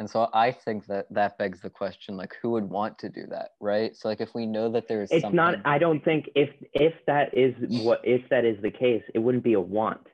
And 0.00 0.08
so 0.08 0.28
I 0.32 0.52
think 0.52 0.86
that 0.86 1.06
that 1.10 1.38
begs 1.38 1.60
the 1.60 1.70
question, 1.70 2.16
like, 2.16 2.36
who 2.40 2.50
would 2.50 2.68
want 2.70 2.98
to 3.00 3.08
do 3.08 3.26
that, 3.30 3.50
right? 3.60 3.96
So 3.96 4.08
like, 4.08 4.20
if 4.20 4.34
we 4.34 4.46
know 4.46 4.70
that 4.70 4.86
there 4.86 5.02
is 5.02 5.10
It's 5.10 5.22
something, 5.22 5.36
not. 5.36 5.56
I 5.64 5.78
don't 5.78 6.04
think 6.04 6.30
if 6.36 6.50
if 6.72 6.94
that 7.06 7.36
is 7.36 7.54
what 7.82 8.00
if 8.04 8.28
that 8.30 8.44
is 8.44 8.60
the 8.62 8.70
case, 8.70 9.02
it 9.14 9.18
wouldn't 9.18 9.42
be 9.44 9.54
a 9.54 9.60
want. 9.60 10.06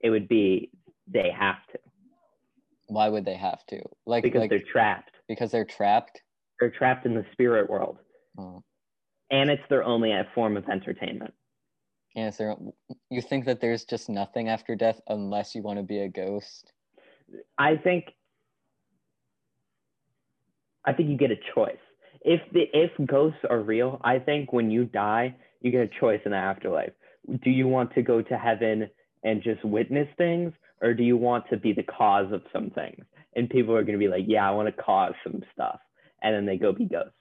It 0.00 0.10
would 0.10 0.28
be 0.28 0.70
they 1.08 1.30
have 1.36 1.66
to 1.72 1.78
why 2.92 3.08
would 3.08 3.24
they 3.24 3.36
have 3.36 3.64
to? 3.66 3.80
Like, 4.06 4.22
because 4.22 4.40
like 4.40 4.50
they're 4.50 4.62
trapped. 4.70 5.12
because 5.26 5.50
they're 5.50 5.64
trapped. 5.64 6.20
They're 6.60 6.70
trapped 6.70 7.06
in 7.06 7.14
the 7.14 7.24
spirit 7.32 7.68
world, 7.68 7.98
Oh. 8.38 8.62
and 9.30 9.50
it's 9.50 9.62
their 9.68 9.82
only 9.82 10.12
form 10.34 10.56
of 10.56 10.68
entertainment. 10.68 11.32
Yeah, 12.14 12.30
there, 12.30 12.54
you 13.10 13.22
think 13.22 13.46
that 13.46 13.60
there's 13.60 13.84
just 13.86 14.10
nothing 14.10 14.48
after 14.48 14.76
death 14.76 15.00
unless 15.08 15.54
you 15.54 15.62
want 15.62 15.78
to 15.78 15.82
be 15.82 16.00
a 16.00 16.08
ghost? 16.08 16.72
I 17.56 17.76
think 17.76 18.04
I 20.84 20.92
think 20.92 21.08
you 21.08 21.16
get 21.16 21.30
a 21.30 21.36
choice. 21.54 21.76
If 22.22 22.40
the 22.52 22.64
if 22.72 22.90
ghosts 23.06 23.40
are 23.48 23.60
real, 23.60 24.00
I 24.04 24.18
think 24.18 24.52
when 24.52 24.70
you 24.70 24.84
die, 24.84 25.36
you 25.60 25.70
get 25.70 25.82
a 25.82 26.00
choice 26.00 26.20
in 26.24 26.32
the 26.32 26.38
afterlife. 26.38 26.92
Do 27.42 27.50
you 27.50 27.68
want 27.68 27.94
to 27.94 28.02
go 28.02 28.22
to 28.22 28.38
heaven 28.38 28.88
and 29.22 29.42
just 29.42 29.64
witness 29.64 30.08
things, 30.18 30.52
or 30.80 30.94
do 30.94 31.02
you 31.02 31.16
want 31.16 31.44
to 31.50 31.56
be 31.56 31.72
the 31.72 31.84
cause 31.84 32.32
of 32.32 32.42
some 32.52 32.70
things? 32.70 33.04
and 33.34 33.48
people 33.48 33.74
are 33.74 33.82
going 33.82 33.98
to 33.98 34.04
be 34.04 34.08
like, 34.08 34.24
yeah, 34.26 34.48
I 34.48 34.52
want 34.52 34.74
to 34.74 34.82
cause 34.82 35.14
some 35.24 35.42
stuff, 35.52 35.80
and 36.22 36.34
then 36.34 36.46
they 36.46 36.56
go 36.56 36.72
be 36.72 36.86
ghosts. 36.86 37.12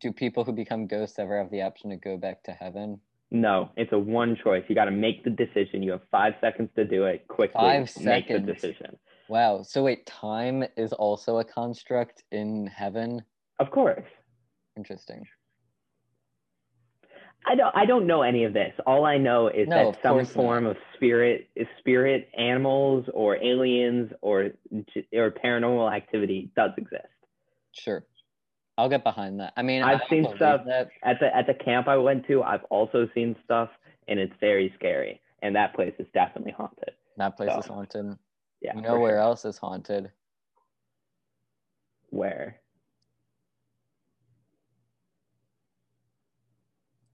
Do 0.00 0.12
people 0.12 0.44
who 0.44 0.52
become 0.52 0.86
ghosts 0.86 1.18
ever 1.18 1.38
have 1.38 1.50
the 1.50 1.62
option 1.62 1.90
to 1.90 1.96
go 1.96 2.16
back 2.16 2.42
to 2.44 2.52
heaven? 2.52 3.00
No, 3.30 3.70
it's 3.76 3.92
a 3.92 3.98
one 3.98 4.36
choice. 4.42 4.64
You 4.68 4.74
got 4.74 4.84
to 4.84 4.90
make 4.90 5.24
the 5.24 5.30
decision. 5.30 5.82
You 5.82 5.92
have 5.92 6.02
five 6.10 6.34
seconds 6.40 6.68
to 6.76 6.84
do 6.84 7.04
it 7.04 7.26
quickly. 7.28 7.60
Five 7.60 7.90
seconds. 7.90 8.06
make 8.06 8.28
the 8.28 8.40
decision. 8.40 8.98
Wow. 9.28 9.62
So 9.62 9.82
wait, 9.82 10.06
time 10.06 10.64
is 10.76 10.92
also 10.92 11.38
a 11.38 11.44
construct 11.44 12.22
in 12.32 12.66
heaven? 12.66 13.22
Of 13.58 13.70
course. 13.70 14.04
Interesting. 14.76 15.24
I 17.46 17.54
don't. 17.54 17.76
I 17.76 17.84
don't 17.84 18.06
know 18.06 18.22
any 18.22 18.44
of 18.44 18.54
this. 18.54 18.72
All 18.86 19.04
I 19.04 19.18
know 19.18 19.48
is 19.48 19.68
No, 19.68 19.92
that 19.92 20.02
some 20.02 20.12
course 20.14 20.28
not. 20.28 20.34
form 20.34 20.66
of 20.66 20.76
spirit, 20.94 21.48
is 21.54 21.66
spirit 21.78 22.28
animals 22.38 23.04
or 23.12 23.36
aliens 23.36 24.10
or 24.22 24.50
or 25.12 25.30
paranormal 25.30 25.94
activity 25.94 26.50
does 26.56 26.70
exist. 26.78 27.04
Sure. 27.72 28.04
I'll 28.78 28.88
get 28.88 29.04
behind 29.04 29.38
that. 29.40 29.52
I 29.56 29.62
mean, 29.62 29.82
I've 29.82 30.00
I 30.06 30.08
seen 30.08 30.24
stuff- 30.36 30.62
That. 30.66 30.88
At 31.02 31.20
the 31.20 31.36
at 31.36 31.46
the 31.46 31.54
camp 31.54 31.86
I 31.86 31.96
went 31.98 32.26
to, 32.28 32.42
I've 32.42 32.64
also 32.70 33.08
seen 33.14 33.36
stuff, 33.44 33.68
and 34.08 34.18
it's 34.18 34.34
very 34.40 34.72
scary. 34.76 35.20
And 35.42 35.54
that 35.54 35.74
place 35.74 35.92
is 35.98 36.06
definitely 36.14 36.52
haunted. 36.52 36.92
That 37.18 37.36
place 37.36 37.54
is 37.58 37.66
haunted. 37.66 38.16
Yeah. 38.64 38.76
you 38.76 38.80
know 38.80 38.98
where 38.98 39.16
sure. 39.16 39.20
else 39.20 39.44
is 39.44 39.58
haunted? 39.58 40.10
Where? 42.08 42.60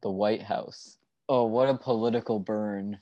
The 0.02 0.10
White 0.10 0.42
House. 0.42 0.96
Oh, 1.28 1.46
what 1.46 1.68
a 1.68 1.76
political 1.76 2.38
burn. 2.38 2.98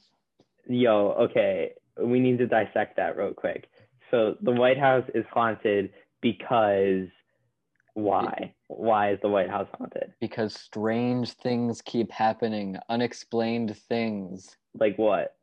Yo, 0.66 1.14
okay, 1.20 1.72
we 2.02 2.20
need 2.20 2.38
to 2.38 2.46
dissect 2.46 2.96
that 2.96 3.18
real 3.18 3.34
quick. 3.34 3.68
So 4.10 4.36
the 4.40 4.52
White 4.52 4.78
House 4.78 5.04
is 5.14 5.26
haunted 5.30 5.90
because 6.22 7.08
why? 7.92 8.54
Why 8.68 9.12
is 9.12 9.18
the 9.20 9.28
White 9.28 9.50
House 9.50 9.68
haunted? 9.76 10.14
Because 10.20 10.54
strange 10.54 11.32
things 11.32 11.82
keep 11.82 12.10
happening, 12.10 12.78
unexplained 12.88 13.76
things. 13.76 14.56
Like 14.78 14.96
what? 14.96 15.37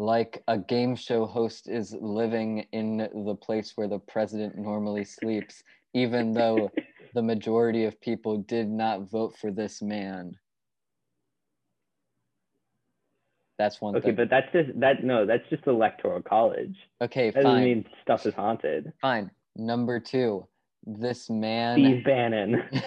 Like 0.00 0.42
a 0.48 0.56
game 0.56 0.96
show 0.96 1.26
host 1.26 1.68
is 1.68 1.94
living 2.00 2.64
in 2.72 3.06
the 3.26 3.34
place 3.34 3.72
where 3.74 3.86
the 3.86 3.98
president 3.98 4.56
normally 4.56 5.04
sleeps, 5.04 5.62
even 5.92 6.32
though 6.32 6.70
the 7.14 7.22
majority 7.22 7.84
of 7.84 8.00
people 8.00 8.38
did 8.38 8.66
not 8.66 9.10
vote 9.10 9.36
for 9.38 9.50
this 9.50 9.82
man. 9.82 10.38
That's 13.58 13.82
one 13.82 13.94
Okay, 13.96 14.06
thing. 14.06 14.14
but 14.14 14.30
that's 14.30 14.50
just 14.54 14.70
that 14.80 15.04
no, 15.04 15.26
that's 15.26 15.46
just 15.50 15.66
electoral 15.66 16.22
college. 16.22 16.76
okay, 17.02 17.28
That 17.28 17.42
doesn't 17.42 17.50
fine. 17.58 17.64
mean 17.64 17.84
stuff 18.00 18.24
is 18.24 18.32
haunted. 18.32 18.94
Fine. 19.02 19.30
Number 19.54 20.00
two, 20.00 20.46
this 20.86 21.28
man. 21.28 21.76
Steve 21.78 22.04
Bannon. 22.06 22.62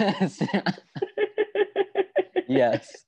yes. 2.47 3.05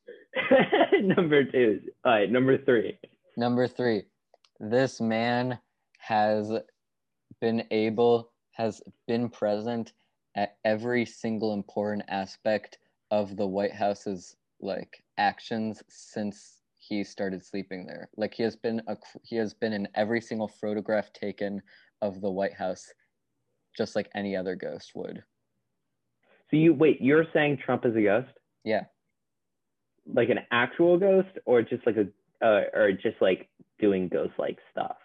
number 1.02 1.44
two. 1.46 1.82
All 2.04 2.12
right, 2.12 2.32
number 2.32 2.64
three. 2.64 3.00
Number 3.38 3.68
three, 3.68 4.04
this 4.60 5.02
man 5.02 5.60
has 6.00 6.52
been 7.42 7.64
able, 7.72 8.32
has 8.52 8.82
been 9.08 9.30
present 9.30 9.94
at 10.36 10.58
every 10.64 11.06
single 11.06 11.54
important 11.54 12.04
aspect 12.08 12.78
of 13.12 13.36
the 13.36 13.48
White 13.48 13.74
House's 13.74 14.36
like 14.62 15.04
actions 15.18 15.84
since 15.90 16.62
he 16.78 17.04
started 17.04 17.44
sleeping 17.44 17.86
there. 17.86 18.10
Like 18.16 18.34
he 18.34 18.44
has 18.44 18.56
been 18.56 18.82
a 18.88 18.96
he 19.24 19.36
has 19.36 19.54
been 19.54 19.74
in 19.74 19.88
every 19.96 20.22
single 20.22 20.48
photograph 20.48 21.12
taken 21.14 21.62
of 22.02 22.22
the 22.22 22.32
White 22.32 22.54
House, 22.54 22.94
just 23.78 23.96
like 23.96 24.10
any 24.16 24.36
other 24.36 24.56
ghost 24.56 24.92
would. 24.96 25.24
So 26.52 26.58
you 26.58 26.74
wait, 26.74 27.02
you're 27.02 27.26
saying 27.34 27.60
Trump 27.66 27.86
is 27.86 27.96
a 27.96 28.02
ghost? 28.02 28.30
Yeah. 28.64 28.84
Like 30.08 30.30
an 30.30 30.40
actual 30.52 30.98
ghost 30.98 31.38
or 31.46 31.62
just 31.62 31.86
like 31.86 31.98
a 31.98 32.08
uh, 32.44 32.62
or 32.74 32.92
just 32.92 33.22
like 33.22 33.50
doing 33.80 34.08
ghost 34.08 34.34
like 34.38 34.58
stuff? 34.72 34.98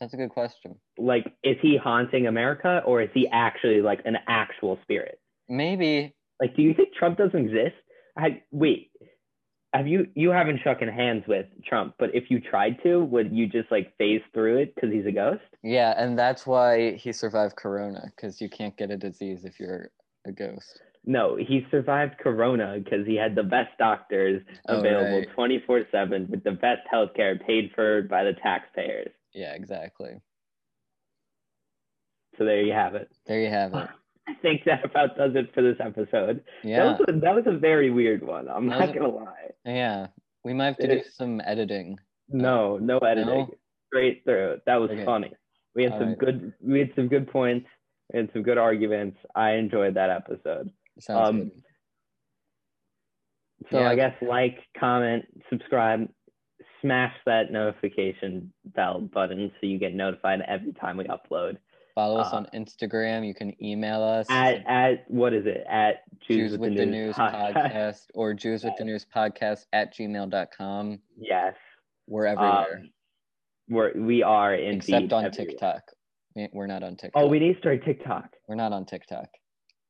That's 0.00 0.14
a 0.14 0.16
good 0.16 0.30
question. 0.30 0.76
Like 0.98 1.32
is 1.44 1.56
he 1.62 1.76
haunting 1.76 2.26
America 2.26 2.82
or 2.84 3.02
is 3.02 3.10
he 3.14 3.28
actually 3.28 3.82
like 3.82 4.00
an 4.04 4.16
actual 4.28 4.78
spirit? 4.82 5.20
Maybe 5.48 6.14
Like 6.40 6.56
do 6.56 6.62
you 6.62 6.74
think 6.74 6.94
Trump 6.94 7.18
doesn't 7.18 7.38
exist? 7.38 7.76
I 8.16 8.42
wait. 8.50 8.90
Have 9.72 9.86
you 9.86 10.06
you 10.14 10.30
haven't 10.30 10.60
shaken 10.62 10.88
hands 10.88 11.24
with 11.26 11.46
Trump, 11.64 11.94
but 11.98 12.14
if 12.14 12.24
you 12.30 12.40
tried 12.40 12.82
to, 12.82 13.04
would 13.04 13.32
you 13.32 13.46
just 13.46 13.70
like 13.70 13.96
phase 13.96 14.20
through 14.34 14.58
it 14.58 14.74
because 14.74 14.90
he's 14.92 15.06
a 15.06 15.12
ghost? 15.12 15.40
Yeah, 15.62 15.94
and 15.96 16.18
that's 16.18 16.46
why 16.46 16.96
he 16.96 17.12
survived 17.12 17.56
Corona 17.56 18.12
because 18.14 18.40
you 18.40 18.50
can't 18.50 18.76
get 18.76 18.90
a 18.90 18.96
disease 18.96 19.44
if 19.44 19.58
you're 19.60 19.90
a 20.26 20.32
ghost. 20.32 20.80
No, 21.04 21.36
he 21.36 21.66
survived 21.70 22.18
Corona 22.18 22.78
because 22.82 23.04
he 23.06 23.16
had 23.16 23.34
the 23.34 23.42
best 23.42 23.70
doctors 23.78 24.40
Oh, 24.68 24.78
available 24.78 25.18
right. 25.18 25.28
24 25.34 25.86
7 25.90 26.28
with 26.30 26.44
the 26.44 26.52
best 26.52 26.82
healthcare 26.92 27.44
paid 27.44 27.72
for 27.74 28.02
by 28.02 28.22
the 28.24 28.34
taxpayers. 28.34 29.10
Yeah, 29.34 29.54
exactly. 29.54 30.20
So 32.38 32.44
there 32.44 32.62
you 32.62 32.72
have 32.72 32.94
it. 32.94 33.10
There 33.26 33.40
you 33.40 33.50
have 33.50 33.74
it. 33.74 33.88
I 34.28 34.34
think 34.40 34.62
that 34.66 34.84
about 34.84 35.16
does 35.16 35.32
it 35.34 35.52
for 35.52 35.62
this 35.62 35.76
episode. 35.80 36.44
Yeah, 36.62 36.84
That, 36.84 37.00
was 37.00 37.08
a, 37.08 37.20
that 37.20 37.34
was 37.34 37.44
a 37.46 37.58
very 37.58 37.90
weird 37.90 38.22
one. 38.24 38.48
I'm 38.48 38.68
That 38.68 38.78
not 38.78 38.94
going 38.94 39.10
to 39.10 39.16
lie. 39.16 39.50
yeah. 39.64 40.06
We 40.44 40.52
might 40.54 40.66
have 40.66 40.76
to 40.78 40.88
do 40.88 41.02
some 41.12 41.40
editing. 41.44 41.98
No, 42.28 42.76
no 42.78 42.98
editing. 42.98 43.26
No? 43.48 43.54
Straight 43.88 44.22
through. 44.24 44.58
That 44.66 44.76
was 44.76 44.90
Okay. 44.90 45.04
funny. 45.04 45.32
We 45.74 45.84
had 45.84 45.92
All 45.92 45.98
some 46.00 46.08
right. 46.10 46.18
good 46.18 46.52
we 46.62 46.78
had 46.80 46.90
some 46.96 47.08
good 47.08 47.30
points 47.30 47.66
and 48.14 48.28
some 48.32 48.42
good 48.42 48.58
arguments. 48.58 49.18
I 49.34 49.52
enjoyed 49.52 49.94
that 49.94 50.10
episode. 50.10 50.70
Sounds 51.00 51.28
Um, 51.28 51.38
good. 51.44 51.62
So 53.70 53.80
Yeah. 53.80 53.90
I 53.90 53.94
guess 53.94 54.14
like, 54.22 54.58
comment, 54.78 55.24
subscribe, 55.48 56.08
smash 56.80 57.14
that 57.26 57.50
notification 57.52 58.52
bell 58.64 59.00
button 59.00 59.52
so 59.60 59.66
you 59.66 59.78
get 59.78 59.94
notified 59.94 60.40
every 60.46 60.72
time 60.72 60.96
we 60.96 61.04
upload. 61.04 61.58
Follow 61.94 62.18
us 62.20 62.32
uh, 62.32 62.36
on 62.38 62.46
Instagram. 62.54 63.26
You 63.26 63.34
can 63.34 63.54
email 63.62 64.02
us 64.02 64.26
At 64.30 64.66
at 64.66 65.04
what 65.10 65.32
is 65.34 65.44
it? 65.46 65.64
At 65.68 65.96
Jews 66.26 66.56
with 66.58 66.74
the 66.74 66.86
News 66.86 67.14
podcast 67.16 68.06
or 68.14 68.32
Jews 68.34 68.64
with 68.64 68.72
the 68.78 68.84
News 68.84 69.06
podcast 69.14 69.66
at 69.72 69.94
gmail.com. 69.94 70.98
yes. 71.18 71.54
We're 72.08 72.26
everywhere 72.26 72.78
Um, 72.80 72.90
we're 73.68 73.92
we 73.94 74.22
are 74.24 74.54
indeed 74.54 74.76
except 74.78 75.12
on 75.12 75.24
everywhere. 75.26 75.46
TikTok. 75.50 75.82
We- 76.34 76.48
We're 76.52 76.66
not 76.66 76.82
on 76.82 76.96
TikTok. 76.96 77.22
Oh, 77.22 77.28
we 77.28 77.38
need 77.38 77.52
to 77.54 77.58
start 77.60 77.84
TikTok. 77.84 78.30
We're 78.48 78.54
not 78.56 78.72
on 78.72 78.86
TikTok. 78.86 79.28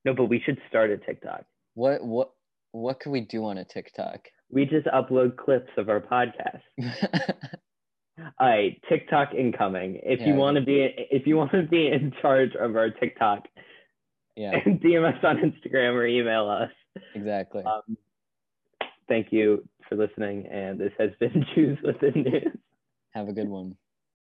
No, 0.04 0.14
but 0.14 0.26
we 0.26 0.40
should 0.44 0.58
start 0.68 0.90
a 0.90 0.98
TikTok. 0.98 1.44
What 1.74 2.04
what 2.04 2.32
what 2.72 3.00
could 3.00 3.10
we 3.10 3.20
do 3.20 3.44
on 3.44 3.58
a 3.58 3.64
TikTok? 3.64 4.20
We 4.50 4.66
just 4.66 4.86
upload 4.86 5.36
clips 5.36 5.70
of 5.76 5.88
our 5.88 6.00
podcast. 6.00 6.62
All 8.38 8.48
right, 8.48 8.80
TikTok 8.88 9.34
incoming. 9.34 10.00
If 10.02 10.20
you 10.26 10.34
want 10.34 10.56
to 10.56 10.62
be 10.62 10.86
if 11.10 11.26
you 11.26 11.36
want 11.36 11.52
to 11.52 11.62
be 11.62 11.86
in 11.86 12.12
charge 12.20 12.54
of 12.58 12.76
our 12.76 12.90
TikTok, 12.90 13.44
yeah, 14.36 14.60
DM 14.66 15.08
us 15.08 15.22
on 15.22 15.38
Instagram 15.38 15.94
or 15.94 16.06
email 16.06 16.48
us. 16.48 17.02
exactly. 17.14 17.62
Um, 17.64 17.96
thank 19.08 19.28
you 19.30 19.66
for 19.88 19.96
listening, 19.96 20.46
and 20.46 20.78
this 20.78 20.92
has 20.98 21.10
been 21.20 21.44
Jews 21.54 21.78
with 21.82 22.00
the 22.00 22.10
News. 22.10 22.58
Have 23.14 23.28
a 23.28 23.32
good 23.32 23.48
one. 23.48 23.76